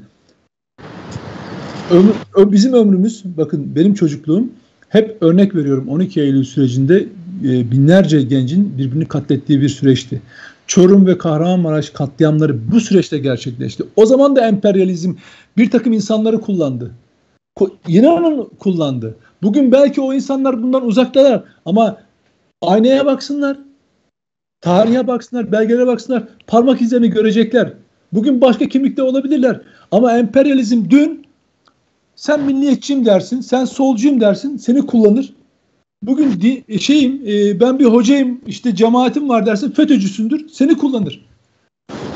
ömür, 1.92 2.14
bizim 2.52 2.74
ömrümüz, 2.74 3.24
bakın 3.38 3.76
benim 3.76 3.94
çocukluğum 3.94 4.48
hep 4.90 5.18
örnek 5.22 5.56
veriyorum 5.56 5.90
12 5.90 6.22
Eylül 6.22 6.44
sürecinde 6.44 7.06
e, 7.44 7.72
binlerce 7.72 8.22
gencin 8.22 8.78
birbirini 8.78 9.06
katlettiği 9.06 9.62
bir 9.62 9.70
süreçti. 9.70 10.22
Çorum 10.68 11.08
ve 11.08 11.18
Kahramanmaraş 11.18 11.90
katliamları 11.90 12.72
bu 12.72 12.80
süreçte 12.80 13.18
gerçekleşti. 13.18 13.84
O 13.96 14.06
zaman 14.06 14.36
da 14.36 14.48
emperyalizm 14.48 15.14
bir 15.58 15.72
takım 15.72 15.94
insanları 15.94 16.42
kullandı. 16.42 16.92
İnanın 17.88 18.50
kullandı. 18.60 19.16
Bugün 19.44 19.72
belki 19.72 20.02
o 20.02 20.14
insanlar 20.14 20.64
bundan 20.64 20.86
uzaktalar 20.86 21.44
ama 21.66 21.98
aynaya 22.62 23.06
baksınlar. 23.06 23.58
Tarihe 24.62 25.08
baksınlar, 25.08 25.52
belgelere 25.52 25.88
baksınlar. 25.88 26.24
Parmak 26.48 26.82
izlerini 26.82 27.10
görecekler. 27.10 27.74
Bugün 28.14 28.42
başka 28.42 28.68
kimlikte 28.68 29.04
olabilirler. 29.04 29.62
Ama 29.92 30.18
emperyalizm 30.18 30.90
dün 30.90 31.26
sen 32.16 32.42
milliyetçiyim 32.42 33.06
dersin, 33.06 33.42
sen 33.42 33.66
solcuyum 33.66 34.22
dersin, 34.22 34.58
seni 34.58 34.86
kullanır. 34.86 35.34
Bugün 36.04 36.42
di, 36.42 36.64
e, 36.70 36.80
şeyim, 36.80 37.22
e, 37.28 37.60
ben 37.60 37.80
bir 37.80 37.86
hocayım, 37.86 38.42
işte 38.48 38.76
cemaatim 38.76 39.30
var 39.30 39.46
dersin, 39.46 39.72
FETÖ'cüsündür, 39.72 40.50
seni 40.50 40.78
kullanır. 40.78 41.26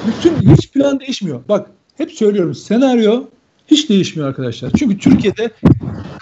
Bütün 0.08 0.54
hiç 0.56 0.72
plan 0.72 1.00
değişmiyor. 1.00 1.42
Bak 1.50 1.70
hep 1.98 2.12
söylüyorum 2.12 2.56
senaryo 2.56 3.24
hiç 3.68 3.90
değişmiyor 3.90 4.30
arkadaşlar. 4.30 4.72
Çünkü 4.80 4.98
Türkiye'de 4.98 5.52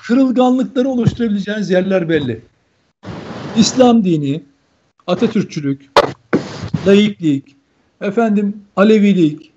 kırılganlıkları 0.07 0.89
oluşturabileceğiniz 0.89 1.69
yerler 1.69 2.09
belli. 2.09 2.41
İslam 3.57 4.03
dini, 4.03 4.43
Atatürkçülük, 5.07 5.91
laiklik, 6.87 7.55
efendim 8.01 8.61
Alevilik, 8.75 9.51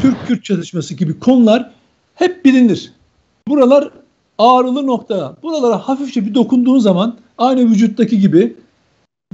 Türk-Kürt 0.00 0.44
çatışması 0.44 0.94
gibi 0.94 1.18
konular 1.18 1.70
hep 2.14 2.44
bilinir. 2.44 2.92
Buralar 3.48 3.90
ağrılı 4.38 4.86
nokta. 4.86 5.36
Buralara 5.42 5.78
hafifçe 5.78 6.26
bir 6.26 6.34
dokunduğun 6.34 6.78
zaman 6.78 7.18
aynı 7.38 7.70
vücuttaki 7.70 8.20
gibi 8.20 8.56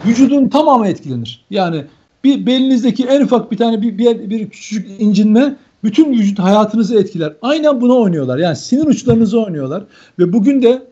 vücudun 0.07 0.49
tamamı 0.49 0.87
etkilenir. 0.87 1.45
Yani 1.51 1.85
bir 2.25 2.47
belinizdeki 2.47 3.05
en 3.05 3.21
ufak 3.21 3.53
bir 3.53 3.57
tane 3.57 3.83
bir, 3.83 3.99
bir, 3.99 4.31
bir 4.31 4.51
küçük 4.51 5.01
incinme 5.01 5.57
bütün 5.85 6.13
vücut 6.13 6.39
hayatınızı 6.39 6.99
etkiler. 6.99 7.33
Aynen 7.43 7.81
buna 7.81 7.93
oynuyorlar. 7.93 8.39
Yani 8.39 8.57
sinir 8.57 8.87
uçlarınızı 8.87 9.41
oynuyorlar. 9.45 9.85
Ve 10.19 10.33
bugün 10.33 10.63
de 10.63 10.83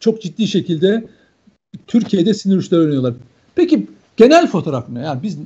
çok 0.00 0.22
ciddi 0.22 0.48
şekilde 0.48 1.04
Türkiye'de 1.86 2.34
sinir 2.34 2.56
uçları 2.56 2.80
oynuyorlar. 2.82 3.14
Peki 3.54 3.86
genel 4.16 4.46
fotoğraf 4.46 4.88
ne? 4.88 5.00
Yani 5.00 5.22
biz 5.22 5.38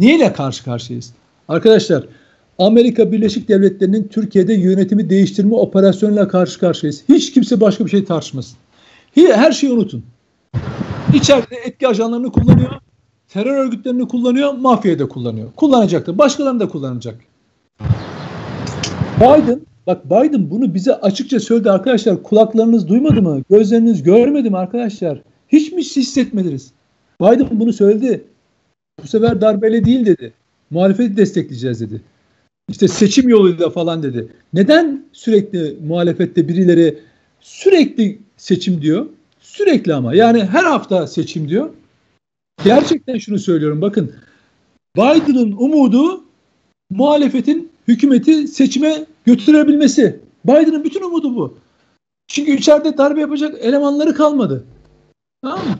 neyle 0.00 0.32
karşı 0.32 0.64
karşıyayız? 0.64 1.12
Arkadaşlar 1.48 2.04
Amerika 2.58 3.12
Birleşik 3.12 3.48
Devletleri'nin 3.48 4.08
Türkiye'de 4.08 4.54
yönetimi 4.54 5.10
değiştirme 5.10 5.54
operasyonuyla 5.54 6.28
karşı 6.28 6.60
karşıyayız. 6.60 7.02
Hiç 7.08 7.32
kimse 7.32 7.60
başka 7.60 7.84
bir 7.84 7.90
şey 7.90 8.04
tartışmasın. 8.04 8.56
Her 9.14 9.52
şeyi 9.52 9.72
unutun. 9.72 10.04
İçeride 11.14 11.56
etki 11.64 11.88
ajanlarını 11.88 12.32
kullanıyor, 12.32 12.70
terör 13.28 13.56
örgütlerini 13.56 14.08
kullanıyor, 14.08 14.52
mafyayı 14.52 14.98
da 14.98 15.08
kullanıyor. 15.08 15.48
Kullanacaktır. 15.56 16.18
Başkalarını 16.18 16.60
da 16.60 16.68
kullanacak. 16.68 17.29
Biden, 19.20 19.60
bak 19.86 20.04
Biden 20.04 20.50
bunu 20.50 20.74
bize 20.74 20.94
açıkça 20.94 21.40
söyledi 21.40 21.70
arkadaşlar. 21.70 22.22
Kulaklarınız 22.22 22.88
duymadı 22.88 23.22
mı? 23.22 23.42
Gözleriniz 23.50 24.02
görmedi 24.02 24.50
mi 24.50 24.58
arkadaşlar? 24.58 25.22
Hiç 25.48 25.72
mi 25.72 25.82
hissetmediniz? 25.82 26.72
Biden 27.22 27.48
bunu 27.52 27.72
söyledi. 27.72 28.24
Bu 29.02 29.06
sefer 29.08 29.40
darbeyle 29.40 29.84
değil 29.84 30.06
dedi. 30.06 30.32
Muhalefeti 30.70 31.16
destekleyeceğiz 31.16 31.80
dedi. 31.80 32.00
İşte 32.68 32.88
seçim 32.88 33.28
yoluyla 33.28 33.70
falan 33.70 34.02
dedi. 34.02 34.28
Neden 34.52 35.04
sürekli 35.12 35.76
muhalefette 35.86 36.48
birileri 36.48 36.98
sürekli 37.40 38.18
seçim 38.36 38.82
diyor? 38.82 39.06
Sürekli 39.40 39.94
ama 39.94 40.14
yani 40.14 40.44
her 40.44 40.64
hafta 40.64 41.06
seçim 41.06 41.48
diyor. 41.48 41.70
Gerçekten 42.64 43.18
şunu 43.18 43.38
söylüyorum 43.38 43.80
bakın. 43.80 44.12
Biden'ın 44.96 45.52
umudu 45.52 46.24
muhalefetin 46.90 47.69
hükümeti 47.90 48.48
seçime 48.48 49.04
götürebilmesi. 49.24 50.20
Biden'ın 50.44 50.84
bütün 50.84 51.02
umudu 51.02 51.36
bu. 51.36 51.58
Çünkü 52.28 52.52
içeride 52.52 52.98
darbe 52.98 53.20
yapacak 53.20 53.54
elemanları 53.60 54.14
kalmadı. 54.14 54.64
Tamam 55.42 55.58
mı? 55.58 55.78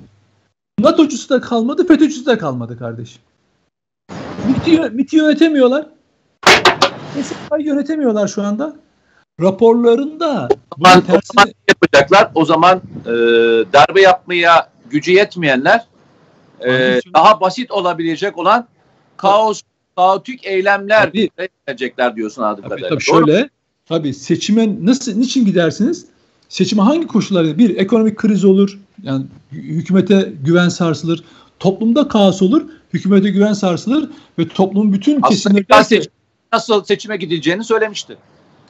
NATO'cusu 0.81 1.29
da 1.29 1.40
kalmadı, 1.40 1.87
FETÖ'cüsü 1.87 2.27
de 2.27 2.38
kalmadı 2.38 2.79
kardeşim. 2.79 3.23
MIT'i, 4.49 4.81
MIT'i 4.81 5.16
yönetemiyorlar. 5.16 5.87
SSK'yı 7.23 7.66
yönetemiyorlar 7.66 8.29
şu 8.29 8.42
anda. 8.42 8.77
Raporlarında 9.40 10.49
o 10.70 10.85
zaman, 10.85 11.01
tersine... 11.01 11.18
o 11.18 11.35
zaman 11.35 11.53
yapacaklar. 11.68 12.31
O 12.35 12.44
zaman 12.44 12.81
e, 13.07 13.12
darbe 13.73 14.01
yapmaya 14.01 14.70
gücü 14.90 15.12
yetmeyenler 15.12 15.87
e, 16.61 17.01
daha 17.14 17.40
basit 17.40 17.70
olabilecek 17.70 18.38
olan 18.38 18.66
kaos, 19.16 19.62
kaotik 19.96 20.46
eylemler 20.46 21.12
verecekler 21.68 22.16
diyorsun 22.16 22.42
adım 22.42 22.64
kadarıyla. 22.64 22.88
Tabii 22.88 23.03
şöyle, 23.03 23.50
tabii 23.87 24.14
seçime 24.14 24.76
nasıl, 24.87 25.14
niçin 25.14 25.44
gidersiniz? 25.44 26.07
Seçime 26.48 26.83
hangi 26.83 27.07
koşullarda? 27.07 27.59
Bir, 27.59 27.76
ekonomik 27.76 28.16
kriz 28.16 28.44
olur. 28.44 28.79
Yani 29.03 29.26
hükümete 29.53 30.33
güven 30.44 30.68
sarsılır. 30.68 31.24
Toplumda 31.59 32.09
kaos 32.09 32.42
olur. 32.42 32.62
Hükümete 32.92 33.31
güven 33.31 33.53
sarsılır 33.53 34.11
ve 34.38 34.48
toplumun 34.48 34.92
bütün 34.92 35.20
kesimleri 35.20 35.64
nasıl 36.53 36.85
seçime 36.85 37.16
gidileceğini 37.16 37.64
söylemişti. 37.64 38.16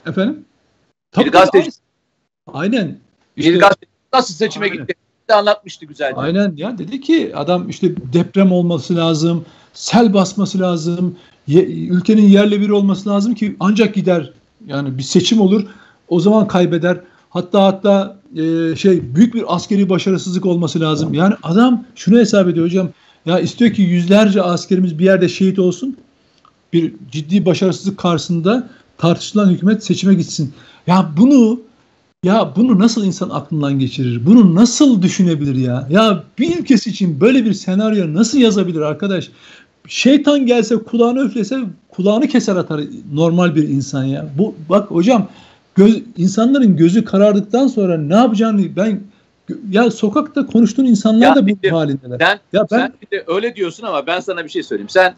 Efendim? 0.07 0.45
Tabii, 1.13 1.27
bir 1.27 1.33
gazeteci. 1.33 1.71
Aynen. 2.47 2.99
İşte, 3.37 3.53
bir 3.53 3.61
gazeteci 3.61 3.93
nasıl 4.13 4.35
seçime 4.35 4.71
aynen. 4.71 4.87
De 5.31 5.35
anlatmıştı 5.35 5.87
güzelce. 5.87 6.17
Aynen 6.17 6.53
ya 6.57 6.79
dedi 6.79 7.01
ki 7.01 7.33
adam 7.37 7.69
işte 7.69 7.95
deprem 8.13 8.53
olması 8.53 8.97
lazım, 8.97 9.45
sel 9.73 10.15
basması 10.15 10.59
lazım, 10.59 11.17
ye, 11.47 11.65
ülkenin 11.67 12.29
yerle 12.29 12.61
bir 12.61 12.69
olması 12.69 13.09
lazım 13.09 13.35
ki 13.35 13.57
ancak 13.61 13.95
gider. 13.95 14.33
Yani 14.67 14.99
bir 14.99 15.03
seçim 15.03 15.41
olur. 15.41 15.67
O 16.09 16.21
zaman 16.21 16.49
kaybeder. 16.49 17.01
Hatta 17.31 17.63
hatta 17.63 18.17
e, 18.37 18.77
şey 18.77 19.15
büyük 19.15 19.35
bir 19.35 19.55
askeri 19.55 19.89
başarısızlık 19.89 20.47
olması 20.47 20.81
lazım. 20.81 21.15
Yani 21.15 21.35
adam 21.43 21.85
şunu 21.95 22.19
hesap 22.19 22.49
ediyor 22.49 22.67
hocam. 22.67 22.89
Ya 23.27 23.41
istiyor 23.41 23.73
ki 23.73 23.83
yüzlerce 23.83 24.43
askerimiz 24.43 24.99
bir 24.99 25.05
yerde 25.05 25.29
şehit 25.29 25.59
olsun 25.59 25.97
bir 26.73 26.95
ciddi 27.13 27.47
başarısızlık 27.47 27.99
karşısında 27.99 28.69
tartışılan 28.99 29.51
hükümet 29.51 29.85
seçime 29.85 30.15
gitsin. 30.15 30.55
Ya 30.87 31.11
bunu 31.17 31.61
ya 32.25 32.53
bunu 32.57 32.79
nasıl 32.79 33.05
insan 33.05 33.31
aklından 33.31 33.79
geçirir? 33.79 34.27
Bunu 34.27 34.55
nasıl 34.55 35.03
düşünebilir 35.03 35.55
ya? 35.55 35.87
Ya 35.91 36.25
bir 36.39 36.59
ülkesi 36.59 36.91
için 36.91 37.21
böyle 37.21 37.45
bir 37.45 37.53
senaryo 37.53 38.15
nasıl 38.15 38.39
yazabilir 38.39 38.81
arkadaş? 38.81 39.31
Şeytan 39.89 40.47
gelse 40.47 40.77
kulağını 40.77 41.21
üflese 41.21 41.61
kulağını 41.89 42.29
keser 42.29 42.57
atar 42.57 42.81
normal 43.13 43.55
bir 43.55 43.69
insan 43.69 44.05
ya. 44.05 44.27
Bu 44.39 44.55
bak 44.69 44.91
hocam 44.91 45.29
göz, 45.75 46.03
insanların 46.17 46.77
gözü 46.77 47.05
karardıktan 47.05 47.67
sonra 47.67 47.99
ne 47.99 48.15
yapacağını 48.15 48.77
ben 48.77 49.01
ya 49.71 49.91
sokakta 49.91 50.47
konuştuğun 50.47 50.85
insanlar 50.85 51.27
ya 51.27 51.35
da 51.35 51.49
bu 51.49 51.63
de, 51.63 51.71
halindeler. 51.71 52.19
Sen, 52.19 52.41
ya 52.53 52.67
ben, 52.71 52.79
sen 52.79 52.93
bir 53.03 53.19
de 53.19 53.25
öyle 53.27 53.57
diyorsun 53.57 53.87
ama 53.87 54.07
ben 54.07 54.21
sana 54.21 54.45
bir 54.45 54.51
şey 54.51 54.63
söyleyeyim. 54.63 54.89
Sen 54.89 55.15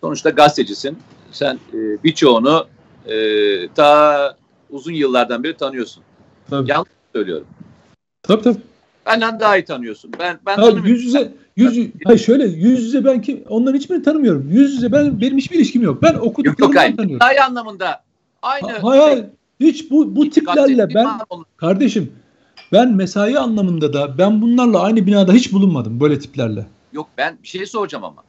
sonuçta 0.00 0.30
gazetecisin. 0.30 0.98
Sen 1.32 1.54
e, 1.54 1.78
birçoğunu 2.04 2.66
e, 3.06 3.14
ta 3.68 4.36
uzun 4.70 4.92
yıllardan 4.92 5.42
beri 5.42 5.56
tanıyorsun. 5.56 6.02
Tabii. 6.50 6.70
Yanlış 6.70 6.90
söylüyorum. 7.14 7.46
Tabii 8.22 8.42
tabii. 8.42 8.58
Benden 9.06 9.40
daha 9.40 9.56
iyi 9.56 9.64
tanıyorsun. 9.64 10.10
Ben 10.18 10.38
ben 10.46 10.56
ha, 10.56 10.70
yüz 10.84 11.04
yüze 11.04 11.32
yüz 11.56 11.76
yüze 11.76 11.92
hayır 12.04 12.18
şöyle 12.18 12.44
yüz 12.44 12.84
yüze 12.84 13.04
ben 13.04 13.22
ki 13.22 13.44
onların 13.48 13.78
hiçbirini 13.78 14.02
tanımıyorum. 14.02 14.48
Yüz 14.50 14.74
yüze 14.74 14.92
ben 14.92 15.20
benim 15.20 15.38
hiçbir 15.38 15.56
ilişkim 15.56 15.82
yok. 15.82 16.02
Ben 16.02 16.14
okuduklarımdan 16.14 16.86
yok, 16.86 16.96
tanıyorum. 16.96 17.26
Hayır 17.26 17.38
anlamında. 17.38 18.02
Aynı. 18.42 18.72
Ha, 18.72 18.78
hayır, 18.82 19.02
hayır. 19.02 19.24
Hiç 19.60 19.90
bu 19.90 20.16
bu 20.16 20.30
tiplerle 20.30 20.94
ben 20.94 21.08
kardeşim 21.56 22.12
ben 22.72 22.92
mesai 22.92 23.38
anlamında 23.38 23.92
da 23.92 24.18
ben 24.18 24.42
bunlarla 24.42 24.82
aynı 24.82 25.06
binada 25.06 25.32
hiç 25.32 25.52
bulunmadım 25.52 26.00
böyle 26.00 26.18
tiplerle. 26.18 26.66
Yok 26.92 27.08
ben 27.18 27.38
bir 27.42 27.48
şey 27.48 27.66
soracağım 27.66 28.04
ama. 28.04 28.22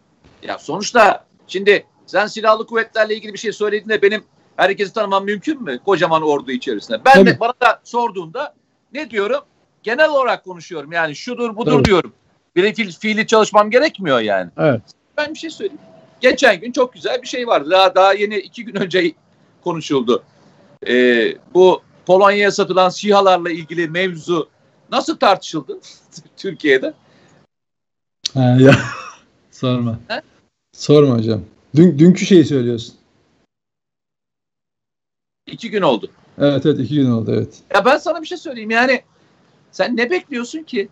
Ya 0.43 0.58
sonuçta 0.60 1.25
şimdi 1.47 1.86
sen 2.06 2.28
silahlı 2.28 2.65
kuvvetlerle 2.65 3.15
ilgili 3.15 3.34
bir 3.34 3.38
şey 3.38 3.51
söylediğinde 3.51 4.01
benim 4.01 4.23
herkesi 4.58 4.94
tanımam 4.94 5.26
mümkün 5.26 5.63
mü? 5.63 5.80
Kocaman 5.86 6.22
ordu 6.22 6.52
içerisinde. 6.52 7.02
Ben 7.06 7.13
Tabii. 7.13 7.30
de 7.30 7.39
bana 7.39 7.54
da 7.62 7.80
sorduğunda 7.84 8.54
ne 8.94 9.10
diyorum? 9.10 9.41
Genel 9.84 10.10
olarak 10.10 10.44
konuşuyorum. 10.44 10.91
Yani 10.91 11.15
şudur 11.15 11.56
budur 11.56 11.72
Tabii. 11.72 11.86
diyorum. 11.86 12.13
Bir 12.56 12.74
fiil, 12.74 12.91
fiili 12.91 13.28
çalışmam 13.28 13.72
gerekmiyor 13.72 14.20
yani. 14.20 14.52
Evet. 14.58 14.82
Ben 15.18 15.34
bir 15.34 15.39
şey 15.39 15.50
söyleyeyim. 15.50 15.82
Geçen 16.22 16.60
gün 16.60 16.72
çok 16.72 16.94
güzel 16.94 17.22
bir 17.22 17.28
şey 17.28 17.48
vardı. 17.48 17.70
Daha, 17.72 17.96
daha 17.96 18.13
yeni 18.13 18.38
iki 18.38 18.65
gün 18.65 18.76
önce 18.82 19.12
konuşuldu. 19.63 20.24
Ee, 20.88 21.38
bu 21.54 21.82
Polonya'ya 22.06 22.52
satılan 22.52 22.89
SİHA'larla 22.89 23.52
ilgili 23.52 23.88
mevzu 23.88 24.50
nasıl 24.91 25.18
tartışıldı 25.18 25.80
Türkiye'de? 26.38 26.94
Ha, 28.34 28.58
ya 28.60 28.76
sorma. 29.52 30.00
He? 30.08 30.22
Sorma 30.74 31.18
hocam. 31.18 31.41
Dün, 31.76 32.00
dünkü 32.00 32.26
şeyi 32.26 32.46
söylüyorsun. 32.46 32.96
İki 35.52 35.70
gün 35.70 35.82
oldu. 35.82 36.08
Evet 36.38 36.66
evet 36.66 36.80
iki 36.80 36.96
gün 36.96 37.12
oldu 37.12 37.32
evet. 37.36 37.60
Ya 37.76 37.86
ben 37.86 37.98
sana 37.98 38.22
bir 38.22 38.28
şey 38.28 38.38
söyleyeyim 38.38 38.72
yani 38.72 39.02
sen 39.72 39.98
ne 39.98 40.10
bekliyorsun 40.10 40.64
ki? 40.64 40.90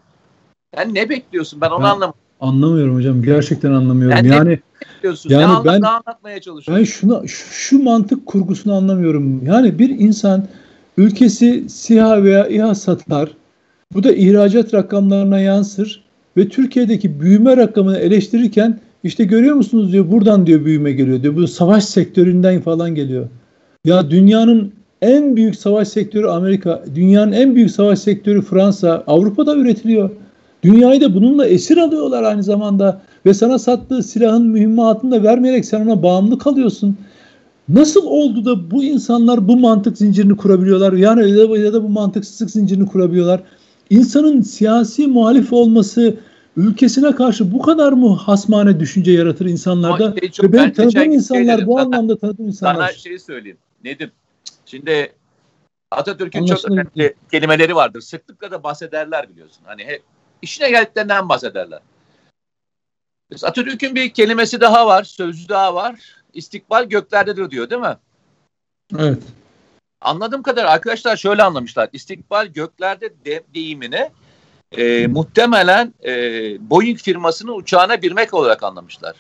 Sen 0.76 0.94
ne 0.94 1.10
bekliyorsun 1.10 1.62
ben 1.62 1.70
onu 1.70 1.84
ben 1.84 1.90
anlamadım. 1.90 2.20
Anlamıyorum 2.42 2.96
hocam 2.96 3.24
gerçekten 3.24 3.72
anlamıyorum. 3.72 4.18
Yani, 4.18 4.28
yani 4.28 4.60
bekliyorsun? 4.96 5.30
Yani 5.30 5.42
ne 5.42 5.46
anla, 5.46 5.74
ben 5.74 5.82
ne 5.82 5.88
anlatmaya 5.88 6.42
çalışıyorsun? 6.42 6.80
Ben 6.80 6.84
şunu 6.84 7.28
şu, 7.28 7.54
şu 7.54 7.84
mantık 7.84 8.26
kurgusunu 8.26 8.74
anlamıyorum. 8.74 9.46
Yani 9.46 9.80
bir 9.80 9.90
insan 9.90 10.48
ülkesi 10.98 11.70
SİHA 11.70 12.24
veya 12.24 12.48
İHA 12.48 12.76
satar. 12.76 13.30
Bu 13.94 14.04
da 14.04 14.12
ihracat 14.12 14.74
rakamlarına 14.74 15.40
yansır 15.40 16.04
ve 16.38 16.50
Türkiye'deki 16.50 17.20
büyüme 17.20 17.58
rakamını 17.58 17.98
eleştirirken 17.98 18.80
işte 19.04 19.24
görüyor 19.24 19.56
musunuz 19.56 19.92
diyor 19.92 20.12
buradan 20.12 20.48
diyor 20.48 20.66
büyüme 20.66 20.92
geliyor 20.92 21.24
diyor. 21.24 21.36
Bu 21.36 21.48
savaş 21.48 21.86
sektöründen 21.86 22.62
falan 22.62 22.96
geliyor. 22.96 23.28
Ya 23.86 24.12
dünyanın 24.12 24.74
en 25.02 25.36
büyük 25.36 25.56
savaş 25.56 25.88
sektörü 25.88 26.28
Amerika, 26.28 26.84
dünyanın 26.96 27.32
en 27.32 27.56
büyük 27.56 27.72
savaş 27.72 28.00
sektörü 28.00 28.42
Fransa, 28.42 29.04
Avrupa'da 29.08 29.56
üretiliyor. 29.56 30.10
Dünyayı 30.64 31.02
da 31.02 31.14
bununla 31.16 31.46
esir 31.46 31.78
alıyorlar 31.78 32.24
aynı 32.24 32.44
zamanda 32.44 33.02
ve 33.26 33.34
sana 33.34 33.60
sattığı 33.60 34.04
silahın 34.04 34.48
mühimmatını 34.48 35.12
da 35.12 35.24
vermeyerek 35.24 35.66
sen 35.66 35.82
ona 35.82 36.04
bağımlı 36.04 36.38
kalıyorsun. 36.38 36.98
Nasıl 37.70 38.06
oldu 38.06 38.46
da 38.46 38.72
bu 38.72 38.84
insanlar 38.84 39.48
bu 39.48 39.58
mantık 39.58 39.98
zincirini 39.98 40.38
kurabiliyorlar? 40.38 40.94
Yani 40.94 41.32
ya 41.62 41.74
da, 41.74 41.84
bu 41.84 41.90
mantıksızlık 41.90 42.52
zincirini 42.52 42.86
kurabiliyorlar. 42.86 43.42
İnsanın 43.90 44.42
siyasi 44.42 45.08
muhalif 45.08 45.54
olması 45.54 46.16
ülkesine 46.58 47.16
karşı 47.16 47.54
bu 47.54 47.62
kadar 47.62 47.94
mı 47.94 48.16
hasmane 48.16 48.80
düşünce 48.80 49.12
yaratır 49.12 49.46
insanlarda? 49.46 50.16
Şey 50.32 50.50
Ve 50.50 50.54
benim 50.54 50.74
tanıdığım 50.74 51.12
insanlar 51.12 51.68
bu 51.68 51.80
anlamda 51.80 52.18
tanıdığım 52.18 52.48
insanlar. 52.48 52.76
Sana 52.76 52.92
şey 52.92 53.20
söyleyeyim. 53.20 53.58
Nedim? 53.84 54.12
Şimdi 54.66 55.16
Atatürk'ün 55.92 56.46
çok 56.46 56.72
önemli 56.72 57.16
kelimeleri 57.32 57.76
vardır. 57.76 58.02
Sıklıkla 58.02 58.52
da 58.52 58.64
bahsederler 58.64 59.30
biliyorsun. 59.30 59.64
Hani 59.66 59.86
hep 59.86 60.04
işine 60.42 60.70
geldiklerinden 60.70 61.30
bahsederler. 61.30 61.80
Atatürk'ün 63.44 63.96
bir 63.96 64.14
kelimesi 64.14 64.62
daha 64.62 64.88
var, 64.88 65.04
sözü 65.04 65.50
daha 65.50 65.76
var. 65.76 66.00
İstikbal 66.34 66.84
göklerdedir 66.84 67.52
diyor 67.52 67.70
değil 67.70 67.82
mi? 67.82 67.98
Evet. 69.00 69.24
Anladığım 70.02 70.44
kadar 70.44 70.66
arkadaşlar 70.66 71.18
şöyle 71.18 71.44
anlamışlar. 71.44 71.90
İstikbal 71.94 72.48
göklerde 72.48 73.26
de, 73.26 73.44
deyimini 73.54 74.10
e, 74.72 75.08
muhtemelen 75.08 75.94
e, 76.06 76.12
Boeing 76.70 77.00
firmasının 77.00 77.58
uçağına 77.58 78.02
binmek 78.02 78.34
olarak 78.34 78.64
anlamışlar. 78.64 79.16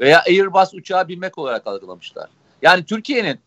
Veya 0.00 0.22
Airbus 0.26 0.74
uçağa 0.74 1.08
binmek 1.08 1.38
olarak 1.38 1.66
algılamışlar. 1.66 2.28
Yani 2.62 2.84
Türkiye'nin 2.84 3.40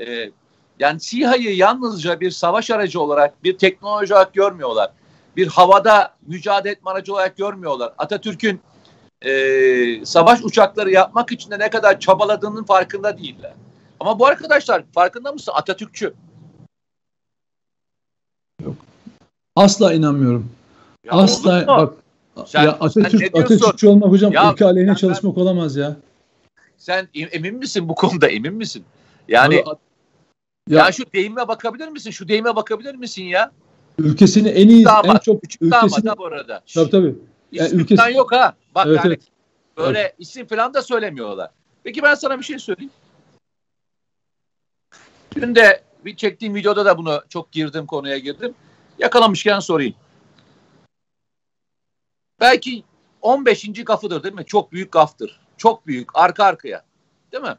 e, 0.00 0.30
yani 0.78 1.00
SİHA'yı 1.00 1.56
yalnızca 1.56 2.20
bir 2.20 2.30
savaş 2.30 2.70
aracı 2.70 3.00
olarak, 3.00 3.44
bir 3.44 3.58
teknoloji 3.58 4.14
olarak 4.14 4.34
görmüyorlar. 4.34 4.90
Bir 5.36 5.46
havada 5.46 6.14
mücadele 6.26 6.72
etme 6.72 6.90
aracı 6.90 7.12
olarak 7.12 7.36
görmüyorlar. 7.36 7.92
Atatürk'ün 7.98 8.60
e, 9.22 10.04
savaş 10.04 10.44
uçakları 10.44 10.90
yapmak 10.90 11.32
için 11.32 11.50
de 11.50 11.58
ne 11.58 11.70
kadar 11.70 12.00
çabaladığının 12.00 12.64
farkında 12.64 13.18
değiller. 13.18 13.52
Ama 14.00 14.18
bu 14.18 14.26
arkadaşlar 14.26 14.84
farkında 14.94 15.32
mısın? 15.32 15.52
Atatürkçü. 15.54 16.14
Yok. 18.64 18.76
Asla 19.56 19.92
inanmıyorum. 19.92 20.50
Ya 21.04 21.12
Asla 21.12 21.66
bak 21.66 21.94
sen, 22.46 22.62
ya 22.62 22.72
Atatürk, 22.72 23.10
sen 23.10 23.40
Atatürkçü 23.40 23.88
olmak 23.88 24.10
hocam 24.10 24.32
ya, 24.32 24.52
ülke 24.52 24.64
aleyhine 24.64 24.96
çalışmak 24.96 25.36
ben, 25.36 25.40
olamaz 25.40 25.76
ya. 25.76 25.96
Sen 26.76 27.08
emin 27.14 27.54
misin 27.54 27.88
bu 27.88 27.94
konuda 27.94 28.28
emin 28.28 28.54
misin? 28.54 28.84
Yani 29.28 29.64
ya, 30.68 30.84
ya 30.84 30.92
şu 30.92 31.12
deyime 31.12 31.48
bakabilir 31.48 31.88
misin? 31.88 32.10
Şu 32.10 32.28
deyime 32.28 32.56
bakabilir 32.56 32.94
misin 32.94 33.24
ya? 33.24 33.52
Ülkesini 33.98 34.48
en 34.48 34.68
iyi 34.68 34.84
damat, 34.84 35.06
en 35.06 35.18
çok 35.18 35.42
küçük 35.42 35.62
ülkesini 35.62 36.04
damat 36.04 36.18
bu 36.18 36.26
arada. 36.26 36.62
Tabii 36.74 36.90
tabii. 36.90 37.14
Yani 37.52 37.66
İsim 37.66 37.80
ülkesi... 37.80 38.12
yok 38.12 38.32
ha. 38.32 38.56
Bak 38.74 38.86
evet, 38.86 38.96
yani 38.96 39.06
evet. 39.06 39.22
böyle 39.76 39.98
evet. 39.98 40.14
isim 40.18 40.46
falan 40.46 40.74
da 40.74 40.82
söylemiyorlar. 40.82 41.50
Peki 41.84 42.02
ben 42.02 42.14
sana 42.14 42.38
bir 42.38 42.44
şey 42.44 42.58
söyleyeyim. 42.58 42.92
Dün 45.34 45.54
de 45.54 45.82
bir 46.04 46.16
çektiğim 46.16 46.54
videoda 46.54 46.84
da 46.84 46.98
bunu 46.98 47.22
çok 47.28 47.52
girdim 47.52 47.86
konuya 47.86 48.18
girdim. 48.18 48.54
Yakalamışken 48.98 49.60
sorayım. 49.60 49.94
Belki 52.40 52.84
15. 53.22 53.84
gafıdır 53.84 54.22
değil 54.22 54.34
mi? 54.34 54.44
Çok 54.46 54.72
büyük 54.72 54.92
gaftır. 54.92 55.40
Çok 55.56 55.86
büyük 55.86 56.08
arka 56.14 56.44
arkaya. 56.44 56.84
Değil 57.32 57.42
mi? 57.42 57.56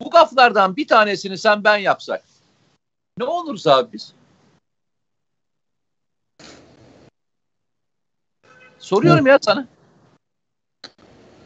Bu 0.00 0.10
gaflardan 0.10 0.76
bir 0.76 0.86
tanesini 0.86 1.38
sen 1.38 1.64
ben 1.64 1.76
yapsak 1.76 2.22
ne 3.18 3.24
oluruz 3.24 3.66
abi 3.66 3.92
biz? 3.92 4.12
Soruyorum 8.78 9.26
ya 9.26 9.38
sana. 9.42 9.66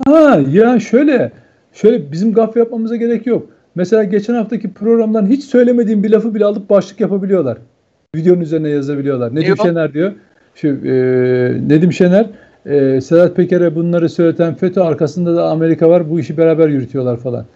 Ha 0.07 0.41
ya 0.51 0.81
şöyle 0.81 1.33
şöyle 1.73 2.13
bizim 2.13 2.33
gaf 2.33 2.57
yapmamıza 2.57 2.97
gerek 2.97 3.27
yok. 3.27 3.51
Mesela 3.75 4.05
geçen 4.05 4.35
haftaki 4.35 4.73
programdan 4.75 5.27
hiç 5.27 5.45
söylemediğim 5.45 6.03
bir 6.03 6.11
lafı 6.11 6.35
bile 6.35 6.45
alıp 6.45 6.71
başlık 6.71 7.01
yapabiliyorlar. 7.01 7.59
Videonun 8.17 8.41
üzerine 8.41 8.69
yazabiliyorlar. 8.69 9.35
Nedim 9.35 9.57
Şener 9.57 9.93
diyor. 9.93 10.13
Şu 10.55 10.69
e, 10.69 10.93
Nedim 11.69 11.93
Şener 11.93 12.27
e, 12.67 13.01
Sedat 13.01 13.37
Peker'e 13.37 13.75
bunları 13.75 14.09
söyleten 14.09 14.55
FETÖ 14.55 14.83
arkasında 14.83 15.37
da 15.37 15.51
Amerika 15.51 15.89
var. 15.89 16.11
Bu 16.11 16.21
işi 16.21 16.37
beraber 16.37 16.69
yürütüyorlar 16.69 17.17
falan. 17.17 17.47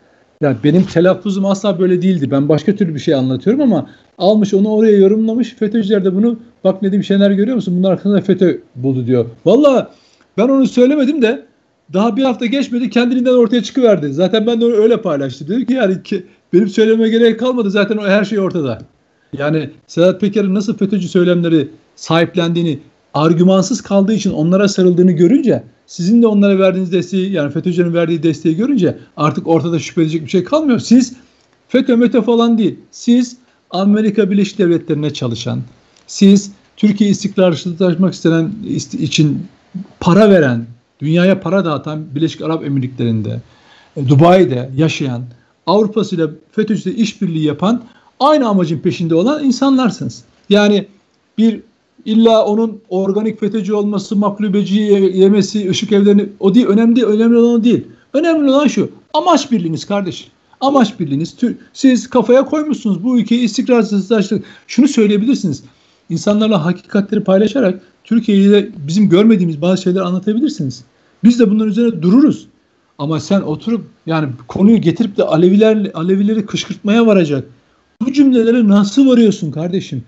Yani 0.41 0.57
benim 0.65 0.85
telaffuzum 0.85 1.45
asla 1.45 1.79
böyle 1.79 2.03
değildi. 2.03 2.31
Ben 2.31 2.49
başka 2.49 2.77
türlü 2.77 2.95
bir 2.95 3.01
şey 3.01 3.15
anlatıyorum 3.15 3.63
ama 3.63 3.91
almış 4.19 4.55
onu 4.55 4.69
oraya 4.69 4.97
yorumlamış. 4.97 5.55
FETÖ'cüler 5.55 6.05
de 6.05 6.15
bunu 6.15 6.39
bak 6.65 6.83
Nedim 6.83 7.05
Şener 7.05 7.31
görüyor 7.31 7.57
musun? 7.57 7.75
Bunun 7.77 7.91
arkasında 7.91 8.21
FETÖ 8.21 8.61
buldu 8.77 9.07
diyor. 9.07 9.27
Valla 9.47 9.91
ben 10.39 10.49
onu 10.49 10.67
söylemedim 10.67 11.23
de 11.23 11.47
daha 11.93 12.17
bir 12.17 12.23
hafta 12.23 12.47
geçmedi 12.47 12.91
kendiliğinden 12.91 13.35
ortaya 13.35 13.63
çıkıverdi. 13.63 14.13
Zaten 14.13 14.47
ben 14.47 14.61
de 14.61 14.65
onu 14.65 14.75
öyle 14.75 15.03
paylaştım. 15.03 15.49
Dedim 15.49 15.65
ki 15.65 15.73
yani 15.75 16.03
ki, 16.03 16.27
benim 16.53 16.69
söylememe 16.69 17.09
gerek 17.09 17.41
kalmadı. 17.41 17.71
Zaten 17.71 17.97
o 17.97 18.07
her 18.07 18.25
şey 18.25 18.39
ortada. 18.39 18.79
Yani 19.33 19.71
Sedat 19.87 20.21
Peker'in 20.21 20.55
nasıl 20.55 20.77
FETÖ'cü 20.77 21.09
söylemleri 21.09 21.69
sahiplendiğini, 21.97 22.79
argümansız 23.19 23.81
kaldığı 23.81 24.13
için 24.13 24.33
onlara 24.33 24.69
sarıldığını 24.69 25.13
görünce 25.13 25.63
sizin 25.87 26.23
de 26.23 26.27
onlara 26.27 26.59
verdiğiniz 26.59 26.93
desteği 26.93 27.33
yani 27.33 27.53
FETÖ'cülerin 27.53 27.95
verdiği 27.95 28.23
desteği 28.23 28.57
görünce 28.57 28.99
artık 29.17 29.47
ortada 29.49 29.79
şüphe 29.79 30.03
edecek 30.03 30.25
bir 30.25 30.31
şey 30.31 30.45
kalmıyor. 30.45 30.79
Siz 30.79 31.13
FETÖ 31.69 31.97
METÖ 31.97 32.23
falan 32.23 32.59
değil. 32.59 32.79
Siz 32.91 33.37
Amerika 33.71 34.31
Birleşik 34.31 34.59
Devletleri'ne 34.59 35.13
çalışan, 35.13 35.61
siz 36.07 36.53
Türkiye 36.77 37.11
istikrarsızlaşmak 37.11 38.15
istenen 38.15 38.53
için 38.93 39.47
para 40.01 40.31
veren, 40.31 40.67
dünyaya 41.01 41.41
para 41.41 41.65
dağıtan 41.65 42.15
Birleşik 42.15 42.43
Arap 42.43 42.65
Emirlikleri'nde, 42.65 43.41
e, 43.97 44.09
Dubai'de 44.09 44.71
yaşayan, 44.77 45.23
Avrupa'sı 45.67 46.17
ile 46.17 46.27
FETÖ'cüyle 46.53 46.97
işbirliği 46.97 47.45
yapan 47.45 47.83
aynı 48.21 48.49
amacın 48.49 48.79
peşinde 48.79 49.15
olan 49.15 49.45
insanlarsınız. 49.45 50.25
Yani 50.51 50.87
bir 51.39 51.61
illa 52.05 52.45
onun 52.45 52.81
organik 52.89 53.41
FETÖ'cü 53.41 53.73
olması, 53.73 54.17
maklubeci 54.17 54.81
yemesi, 55.15 55.71
ışık 55.71 55.93
evlerini 55.93 56.27
o 56.41 56.55
değil. 56.55 56.67
Önemli. 56.67 57.05
Önemli 57.05 57.37
olan 57.37 57.65
değil. 57.65 57.85
Önemli 58.13 58.51
olan 58.51 58.67
şu. 58.67 58.91
Amaç 59.15 59.51
birliğiniz 59.53 59.85
kardeşim. 59.85 60.29
Amaç 60.61 61.01
birliğiniz. 61.01 61.37
Siz 61.73 62.11
kafaya 62.11 62.45
koymuşsunuz 62.45 63.05
bu 63.05 63.19
ülkeyi 63.19 63.41
istikrarsızlaştırdık. 63.41 64.45
Şunu 64.67 64.89
söyleyebilirsiniz. 64.89 65.63
İnsanlarla 66.11 66.65
hakikatleri 66.65 67.25
paylaşarak 67.25 67.81
Türkiye'de 68.05 68.71
bizim 68.87 69.09
görmediğimiz 69.09 69.63
bazı 69.63 69.83
şeyler 69.83 70.01
anlatabilirsiniz. 70.01 70.85
Biz 71.25 71.39
de 71.41 71.51
bunların 71.51 71.71
üzerine 71.71 72.03
dururuz. 72.03 72.49
Ama 72.99 73.21
sen 73.21 73.41
oturup 73.41 73.85
yani 74.07 74.29
konuyu 74.49 74.81
getirip 74.81 75.17
de 75.17 75.23
Aleviler 75.23 75.91
Alevileri 75.95 76.47
kışkırtmaya 76.47 77.07
varacak. 77.07 77.45
Bu 78.03 78.13
cümlelere 78.13 78.69
nasıl 78.69 79.09
varıyorsun 79.09 79.51
kardeşim? 79.51 80.03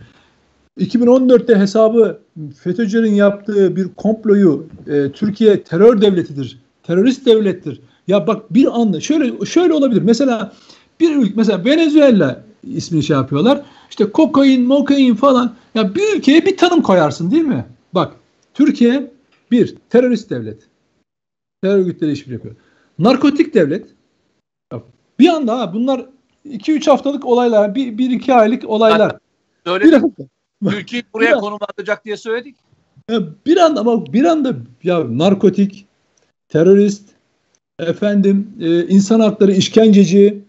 2014'te 0.81 1.57
hesabı 1.57 2.21
FETÖ'cülerin 2.63 3.15
yaptığı 3.15 3.77
bir 3.77 3.89
komployu 3.89 4.67
e, 4.87 5.13
Türkiye 5.13 5.63
terör 5.63 6.01
devletidir. 6.01 6.59
Terörist 6.83 7.27
devlettir. 7.27 7.81
Ya 8.09 8.27
bak 8.27 8.55
bir 8.55 8.81
anda 8.81 9.01
şöyle 9.01 9.47
şöyle 9.47 9.73
olabilir. 9.73 10.03
Mesela 10.03 10.53
bir 11.01 11.17
ülke 11.17 11.33
mesela 11.37 11.65
Venezuela 11.65 12.45
ismini 12.65 13.03
şey 13.03 13.17
yapıyorlar. 13.17 13.63
İşte 13.91 14.11
kokain, 14.11 14.63
mokain 14.63 15.15
falan. 15.15 15.55
Ya 15.75 15.95
bir 15.95 16.17
ülkeye 16.17 16.47
bir 16.47 16.57
tanım 16.57 16.83
koyarsın 16.83 17.31
değil 17.31 17.45
mi? 17.45 17.67
Bak 17.95 18.13
Türkiye 18.55 19.11
bir 19.51 19.75
terörist 19.91 20.31
devlet. 20.31 20.59
Terör 21.63 21.79
örgütleri 21.79 22.13
işbirliği 22.13 22.35
yapıyor. 22.35 22.55
Narkotik 22.99 23.55
devlet. 23.55 23.87
Bir 25.19 25.29
anda 25.29 25.59
ha, 25.59 25.75
bunlar 25.75 26.07
2-3 26.47 26.91
haftalık 26.91 27.27
olaylar, 27.27 27.69
1-2 27.69 28.33
aylık 28.33 28.69
olaylar. 28.69 29.19
Söyledik. 29.67 30.03
Türkiye 30.69 31.03
buraya 31.15 31.35
konumlandıracak 31.35 32.05
diye 32.05 32.17
söyledik. 32.17 32.57
Ya 33.11 33.21
bir 33.47 33.57
anda 33.57 33.81
ama 33.81 34.13
bir 34.13 34.25
anda 34.25 34.55
ya 34.83 35.19
narkotik, 35.19 35.87
terörist, 36.49 37.03
efendim 37.79 38.53
e, 38.61 38.87
insan 38.87 39.21
hakları 39.21 39.53
işkenceci, 39.53 40.43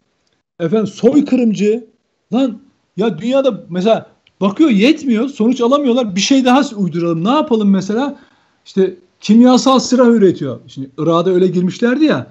efendim 0.59 0.87
soykırımcı. 0.87 1.87
Lan 2.33 2.59
ya 2.97 3.17
dünyada 3.17 3.63
mesela 3.69 4.09
bakıyor 4.41 4.69
yetmiyor, 4.69 5.29
sonuç 5.29 5.61
alamıyorlar. 5.61 6.15
Bir 6.15 6.21
şey 6.21 6.45
daha 6.45 6.61
uyduralım. 6.75 7.23
Ne 7.23 7.29
yapalım 7.29 7.69
mesela? 7.69 8.19
İşte 8.65 8.95
kimyasal 9.19 9.79
silah 9.79 10.07
üretiyor. 10.07 10.59
Şimdi 10.67 10.89
Irak'a 10.97 11.29
öyle 11.29 11.47
girmişlerdi 11.47 12.05
ya. 12.05 12.27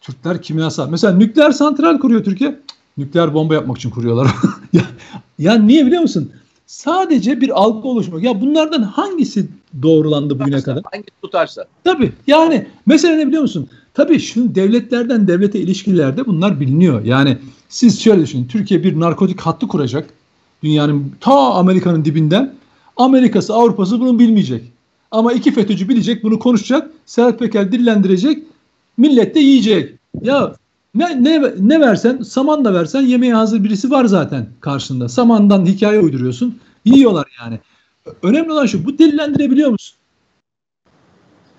Türkler 0.00 0.42
kimyasal. 0.42 0.90
Mesela 0.90 1.16
nükleer 1.16 1.50
santral 1.50 1.98
kuruyor 1.98 2.24
Türkiye. 2.24 2.58
Nükleer 2.96 3.34
bomba 3.34 3.54
yapmak 3.54 3.78
için 3.78 3.90
kuruyorlar. 3.90 4.28
ya, 4.72 4.82
ya 5.38 5.54
niye 5.54 5.86
biliyor 5.86 6.02
musun? 6.02 6.32
Sadece 6.68 7.40
bir 7.40 7.60
algı 7.60 7.88
oluşmak. 7.88 8.22
Ya 8.22 8.40
bunlardan 8.40 8.82
hangisi 8.82 9.46
doğrulandı 9.82 10.40
bugüne 10.40 10.62
kadar? 10.62 10.82
Hangisi 10.92 11.10
tutarsa. 11.22 11.64
Tabii 11.84 12.12
yani 12.26 12.66
mesela 12.86 13.16
ne 13.16 13.26
biliyor 13.26 13.42
musun? 13.42 13.68
Tabii 13.94 14.20
şu 14.20 14.54
devletlerden 14.54 15.28
devlete 15.28 15.60
ilişkilerde 15.60 16.26
bunlar 16.26 16.60
biliniyor. 16.60 17.04
Yani 17.04 17.38
siz 17.68 18.00
şöyle 18.00 18.22
düşünün. 18.22 18.44
Türkiye 18.44 18.84
bir 18.84 19.00
narkotik 19.00 19.40
hattı 19.40 19.68
kuracak. 19.68 20.10
Dünyanın 20.62 21.12
ta 21.20 21.54
Amerika'nın 21.54 22.04
dibinden. 22.04 22.54
Amerika'sı 22.96 23.54
Avrupa'sı 23.54 24.00
bunu 24.00 24.18
bilmeyecek. 24.18 24.62
Ama 25.10 25.32
iki 25.32 25.52
FETÖ'cü 25.52 25.88
bilecek 25.88 26.24
bunu 26.24 26.38
konuşacak. 26.38 26.90
Serhat 27.06 27.38
Peker 27.38 27.72
dillendirecek. 27.72 28.42
Millet 28.96 29.34
de 29.34 29.40
yiyecek. 29.40 29.94
Ya 30.22 30.54
ne, 30.98 31.24
ne, 31.24 31.52
ne 31.58 31.80
versen 31.80 32.22
saman 32.22 32.64
da 32.64 32.74
versen 32.74 33.00
yemeğe 33.00 33.34
hazır 33.34 33.64
birisi 33.64 33.90
var 33.90 34.04
zaten 34.04 34.46
karşında. 34.60 35.08
Samandan 35.08 35.66
hikaye 35.66 36.00
uyduruyorsun. 36.00 36.58
Yiyorlar 36.84 37.26
yani. 37.42 37.60
Önemli 38.22 38.52
olan 38.52 38.66
şu 38.66 38.84
bu 38.84 38.98
dillendirebiliyor 38.98 39.70
musun? 39.70 39.96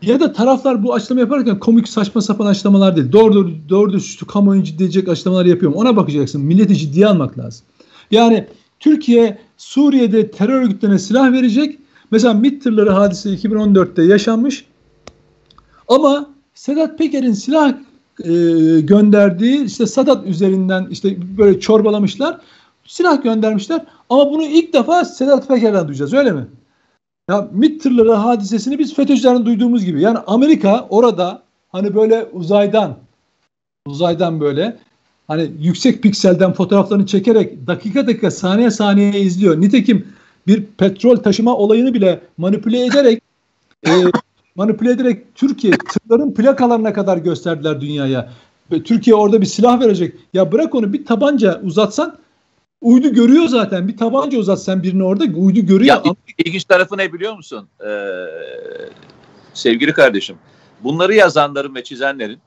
Ya 0.01 0.19
da 0.19 0.33
taraflar 0.33 0.83
bu 0.83 0.93
açıklama 0.93 1.21
yaparken 1.21 1.59
komik 1.59 1.89
saçma 1.89 2.21
sapan 2.21 2.45
açıklamalar 2.45 2.95
değil. 2.95 3.11
Doğru 3.11 3.33
doğru, 3.33 3.51
doğru 3.69 3.99
şu 3.99 4.27
kamuoyu 4.27 4.63
ciddi 4.63 4.83
edecek 4.83 5.07
açıklamalar 5.09 5.45
yapıyorum. 5.45 5.77
Ona 5.77 5.95
bakacaksın. 5.95 6.41
Milleti 6.41 6.77
ciddiye 6.77 7.07
almak 7.07 7.37
lazım. 7.37 7.65
Yani 8.11 8.47
Türkiye 8.79 9.37
Suriye'de 9.57 10.31
terör 10.31 10.61
örgütlerine 10.61 10.99
silah 10.99 11.31
verecek. 11.31 11.79
Mesela 12.11 12.33
MİT 12.33 12.63
tırları 12.63 12.89
hadise 12.89 13.29
2014'te 13.29 14.03
yaşanmış. 14.03 14.65
Ama 15.87 16.29
Sedat 16.53 16.97
Peker'in 16.97 17.31
silah 17.31 17.73
e, 18.23 18.31
gönderdiği 18.81 19.65
işte 19.65 19.85
Sadat 19.85 20.25
üzerinden 20.25 20.87
işte 20.91 21.37
böyle 21.37 21.59
çorbalamışlar. 21.59 22.37
Silah 22.85 23.23
göndermişler. 23.23 23.85
Ama 24.09 24.31
bunu 24.31 24.43
ilk 24.43 24.73
defa 24.73 25.05
Sedat 25.05 25.47
Peker'den 25.47 25.87
duyacağız 25.87 26.13
öyle 26.13 26.31
mi? 26.31 26.47
Ya 27.29 27.47
MİT 27.51 27.85
hadisesini 27.85 28.79
biz 28.79 28.93
FETÖ'cülerin 28.93 29.45
duyduğumuz 29.45 29.85
gibi. 29.85 30.01
Yani 30.01 30.17
Amerika 30.27 30.87
orada 30.89 31.41
hani 31.71 31.95
böyle 31.95 32.25
uzaydan 32.33 32.97
uzaydan 33.85 34.39
böyle 34.39 34.77
hani 35.27 35.51
yüksek 35.59 36.03
pikselden 36.03 36.53
fotoğraflarını 36.53 37.05
çekerek 37.05 37.67
dakika 37.67 38.07
dakika 38.07 38.31
saniye 38.31 38.71
saniye 38.71 39.21
izliyor. 39.21 39.61
Nitekim 39.61 40.07
bir 40.47 40.63
petrol 40.65 41.15
taşıma 41.15 41.57
olayını 41.57 41.93
bile 41.93 42.19
manipüle 42.37 42.85
ederek 42.85 43.23
e, 43.87 43.91
manipüle 44.59 44.91
ederek 44.91 45.35
Türkiye 45.35 45.73
tırların 45.73 46.33
plakalarına 46.33 46.93
kadar 46.93 47.17
gösterdiler 47.17 47.81
dünyaya. 47.81 48.29
Türkiye 48.69 49.15
orada 49.15 49.41
bir 49.41 49.45
silah 49.45 49.81
verecek. 49.81 50.15
Ya 50.33 50.51
bırak 50.51 50.75
onu 50.75 50.93
bir 50.93 51.05
tabanca 51.05 51.61
uzatsan 51.61 52.17
uydu 52.81 53.13
görüyor 53.13 53.47
zaten. 53.47 53.87
Bir 53.87 53.97
tabanca 53.97 54.37
uzatsan 54.37 54.83
birini 54.83 55.03
orada 55.03 55.23
uydu 55.23 55.59
görüyor. 55.59 55.95
Ya, 56.05 56.13
ilginç 56.37 56.65
tarafı 56.65 56.97
ne 56.97 57.13
biliyor 57.13 57.35
musun? 57.35 57.67
Ee, 57.85 58.25
sevgili 59.53 59.93
kardeşim. 59.93 60.35
Bunları 60.83 61.13
yazanların 61.13 61.75
ve 61.75 61.83
çizenlerin 61.83 62.39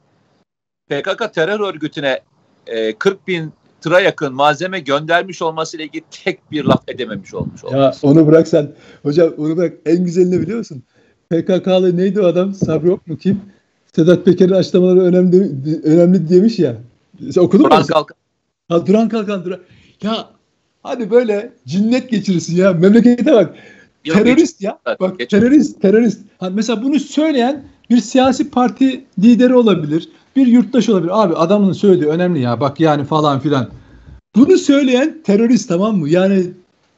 PKK 0.88 1.34
terör 1.34 1.60
örgütüne 1.60 2.20
e, 2.66 2.92
40 2.92 3.28
bin 3.28 3.52
tıra 3.80 4.00
yakın 4.00 4.34
malzeme 4.34 4.80
göndermiş 4.80 5.42
olmasıyla 5.42 5.84
ilgili 5.84 6.04
tek 6.24 6.50
bir 6.50 6.64
laf 6.64 6.88
edememiş 6.88 7.34
olmuş. 7.34 7.64
Olması. 7.64 8.06
Ya 8.06 8.10
onu 8.10 8.26
bırak 8.26 8.48
sen. 8.48 8.72
Hocam 9.02 9.32
onu 9.38 9.56
bırak. 9.56 9.72
En 9.86 10.04
güzelini 10.04 10.40
biliyor 10.40 10.58
musun? 10.58 10.82
PKK'lı 11.32 11.96
neydi 11.96 12.20
o 12.20 12.24
adam? 12.26 12.54
Sabri 12.54 12.88
yok 12.88 13.06
mu 13.06 13.16
kim? 13.16 13.40
Sedat 13.96 14.24
Peker'in 14.24 14.52
açıklamaları 14.52 15.00
önemli 15.00 15.50
önemli 15.84 16.28
demiş 16.28 16.58
ya. 16.58 16.76
Sen 17.30 17.40
okudun 17.40 17.64
Duran 17.64 17.80
mu? 17.80 17.86
Kalkan. 17.86 18.16
Ha, 18.68 18.86
Duran 18.86 19.08
Kalkan. 19.08 19.44
Duran. 19.44 19.60
Ya 20.02 20.28
hadi 20.82 21.10
böyle 21.10 21.52
cinnet 21.66 22.10
geçirirsin 22.10 22.56
ya. 22.56 22.72
Memlekete 22.72 23.32
bak. 23.32 23.54
Yok, 24.04 24.16
terörist 24.16 24.58
geç. 24.58 24.66
ya. 24.66 24.78
Bak 25.00 25.18
geç. 25.18 25.30
terörist, 25.30 25.82
terörist. 25.82 26.20
Hani 26.38 26.54
mesela 26.54 26.82
bunu 26.82 27.00
söyleyen 27.00 27.62
bir 27.90 28.00
siyasi 28.00 28.50
parti 28.50 29.04
lideri 29.18 29.54
olabilir. 29.54 30.08
Bir 30.36 30.46
yurttaş 30.46 30.88
olabilir. 30.88 31.22
Abi 31.22 31.34
adamın 31.34 31.72
söylediği 31.72 32.10
önemli 32.10 32.40
ya. 32.40 32.60
Bak 32.60 32.80
yani 32.80 33.04
falan 33.04 33.40
filan. 33.40 33.68
Bunu 34.36 34.58
söyleyen 34.58 35.18
terörist 35.24 35.68
tamam 35.68 35.96
mı? 35.96 36.08
Yani 36.08 36.46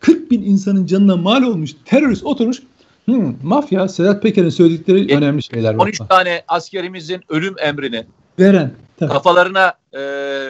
40 0.01 0.31
bin 0.31 0.43
insanın 0.43 0.87
canına 0.87 1.17
mal 1.17 1.43
olmuş 1.43 1.71
terörist 1.85 2.25
oturmuş 2.25 2.63
Hmm, 3.05 3.35
mafya 3.43 3.89
Sedat 3.89 4.23
Peker'in 4.23 4.49
söyledikleri 4.49 5.13
e, 5.13 5.17
önemli 5.17 5.43
şeyler. 5.43 5.75
13 5.75 6.01
var. 6.01 6.09
tane 6.09 6.43
askerimizin 6.49 7.21
ölüm 7.29 7.55
emrini 7.59 8.07
veren 8.39 8.71
tabii. 8.99 9.13
kafalarına 9.13 9.75
e, 9.93 10.01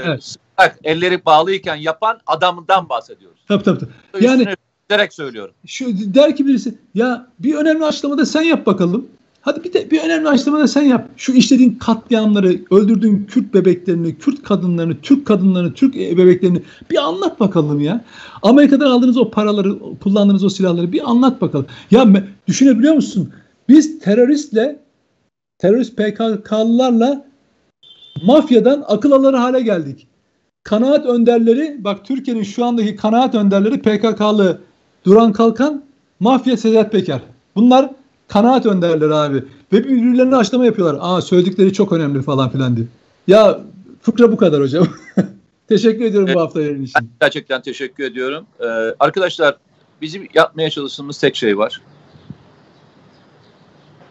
evet. 0.05 0.24
sıkak, 0.24 0.78
elleri 0.84 1.24
bağlıyken 1.24 1.76
yapan 1.76 2.20
adamdan 2.26 2.88
bahsediyoruz. 2.88 3.40
Tabii 3.48 3.64
tabii. 3.64 3.78
tabii. 4.12 4.24
Yani 4.24 4.46
direkt 4.90 5.14
söylüyorum. 5.14 5.55
Şu 5.66 5.86
der 6.14 6.36
ki 6.36 6.46
birisi 6.46 6.78
ya 6.94 7.26
bir 7.38 7.55
önemli 7.55 7.84
açıklamada 7.84 8.26
sen 8.26 8.42
yap 8.42 8.66
bakalım. 8.66 9.09
Hadi 9.45 9.64
bir 9.64 9.72
de 9.72 9.90
bir 9.90 10.01
önemli 10.01 10.28
açıklama 10.28 10.61
da 10.61 10.68
sen 10.68 10.82
yap. 10.82 11.09
Şu 11.16 11.32
işlediğin 11.32 11.74
katliamları, 11.74 12.61
öldürdüğün 12.70 13.26
Kürt 13.30 13.55
bebeklerini, 13.55 14.18
Kürt 14.18 14.42
kadınlarını, 14.42 14.97
Türk 15.03 15.26
kadınlarını, 15.26 15.74
Türk 15.74 15.95
bebeklerini 15.95 16.62
bir 16.90 16.97
anlat 16.97 17.40
bakalım 17.40 17.80
ya. 17.80 18.05
Amerika'dan 18.42 18.90
aldığınız 18.90 19.16
o 19.16 19.30
paraları, 19.30 19.78
kullandığınız 20.03 20.45
o 20.45 20.49
silahları 20.49 20.92
bir 20.92 21.11
anlat 21.11 21.40
bakalım. 21.40 21.66
Ya 21.90 22.07
düşünebiliyor 22.49 22.95
musun? 22.95 23.32
Biz 23.68 23.99
teröristle, 23.99 24.80
terörist 25.59 25.97
PKK'lılarla 25.97 27.24
mafyadan 28.26 28.84
akıl 28.88 29.12
alır 29.12 29.34
hale 29.34 29.61
geldik. 29.61 30.07
Kanaat 30.62 31.07
önderleri, 31.07 31.84
bak 31.84 32.05
Türkiye'nin 32.05 32.42
şu 32.42 32.64
andaki 32.64 32.97
kanaat 32.97 33.34
önderleri 33.34 33.82
PKK'lı 33.82 34.61
Duran 35.05 35.32
Kalkan, 35.32 35.82
mafya 36.20 36.57
Sedat 36.57 36.92
Peker. 36.92 37.20
Bunlar 37.57 37.90
kanaat 38.28 38.66
önderleri 38.66 39.14
abi. 39.14 39.44
Ve 39.72 39.84
birbirlerine 39.84 40.36
açlama 40.36 40.66
yapıyorlar. 40.66 40.98
Aa 41.00 41.20
söyledikleri 41.20 41.72
çok 41.72 41.92
önemli 41.92 42.22
falan 42.22 42.50
filan 42.50 42.76
diye. 42.76 42.86
Ya 43.26 43.60
fıkra 44.02 44.32
bu 44.32 44.36
kadar 44.36 44.60
hocam. 44.62 44.86
Teşekkür 45.68 46.04
ediyorum 46.04 46.28
evet, 46.28 46.36
bu 46.36 46.40
hafta 46.40 46.60
yayın 46.60 46.82
için. 46.82 47.10
Gerçekten 47.20 47.62
teşekkür 47.62 48.04
ediyorum. 48.04 48.46
Ee, 48.60 48.64
arkadaşlar 49.00 49.56
bizim 50.02 50.28
yapmaya 50.34 50.70
çalıştığımız 50.70 51.18
tek 51.18 51.36
şey 51.36 51.58
var. 51.58 51.80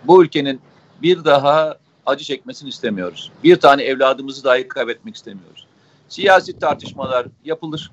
Bu 0.03 0.23
ülkenin 0.23 0.59
bir 1.01 1.23
daha 1.23 1.77
acı 2.05 2.23
çekmesini 2.23 2.69
istemiyoruz. 2.69 3.31
Bir 3.43 3.55
tane 3.55 3.83
evladımızı 3.83 4.43
dahi 4.43 4.67
kaybetmek 4.67 5.15
istemiyoruz. 5.15 5.67
Siyasi 6.09 6.59
tartışmalar 6.59 7.25
yapılır. 7.45 7.91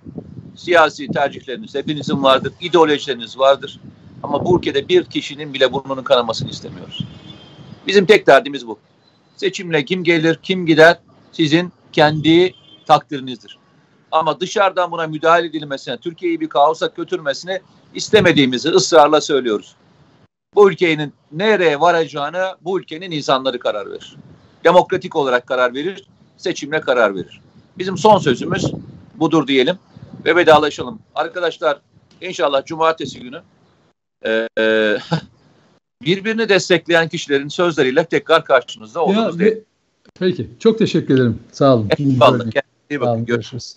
Siyasi 0.56 1.08
tercihleriniz 1.08 1.74
hepinizin 1.74 2.22
vardır. 2.22 2.52
ideolojileriniz 2.60 3.38
vardır. 3.38 3.80
Ama 4.22 4.44
bu 4.44 4.58
ülkede 4.58 4.88
bir 4.88 5.04
kişinin 5.04 5.54
bile 5.54 5.72
burnunun 5.72 6.02
kanamasını 6.02 6.50
istemiyoruz. 6.50 7.04
Bizim 7.86 8.06
tek 8.06 8.26
derdimiz 8.26 8.66
bu. 8.66 8.78
Seçimle 9.36 9.84
kim 9.84 10.04
gelir, 10.04 10.38
kim 10.42 10.66
gider 10.66 10.98
sizin 11.32 11.72
kendi 11.92 12.54
takdirinizdir. 12.86 13.58
Ama 14.12 14.40
dışarıdan 14.40 14.90
buna 14.90 15.06
müdahale 15.06 15.46
edilmesine, 15.46 15.96
Türkiye'yi 15.96 16.40
bir 16.40 16.48
kaosa 16.48 16.90
götürmesine 16.96 17.60
istemediğimizi 17.94 18.68
ısrarla 18.68 19.20
söylüyoruz. 19.20 19.74
Bu 20.54 20.70
ülkenin 20.70 21.12
nereye 21.32 21.80
varacağını 21.80 22.56
bu 22.60 22.80
ülkenin 22.80 23.10
insanları 23.10 23.58
karar 23.58 23.90
verir. 23.90 24.16
Demokratik 24.64 25.16
olarak 25.16 25.46
karar 25.46 25.74
verir, 25.74 26.06
seçimle 26.36 26.80
karar 26.80 27.14
verir. 27.14 27.40
Bizim 27.78 27.98
son 27.98 28.18
sözümüz 28.18 28.72
budur 29.14 29.46
diyelim 29.46 29.78
ve 30.24 30.36
vedalaşalım. 30.36 30.98
Arkadaşlar 31.14 31.80
inşallah 32.20 32.64
cumartesi 32.64 33.20
günü 33.20 33.42
e, 34.26 34.48
birbirini 36.02 36.48
destekleyen 36.48 37.08
kişilerin 37.08 37.48
sözleriyle 37.48 38.04
tekrar 38.04 38.44
karşınızda 38.44 39.04
oluruz. 39.04 39.38
Peki. 40.18 40.50
Çok 40.58 40.78
teşekkür 40.78 41.14
ederim. 41.14 41.38
Sağ 41.52 41.74
olun. 41.74 41.88
Eyvallah. 41.98 42.38
Kendinize 42.38 42.62
iyi 42.90 43.00
bakın. 43.00 43.24
Görüşürüz. 43.24 43.76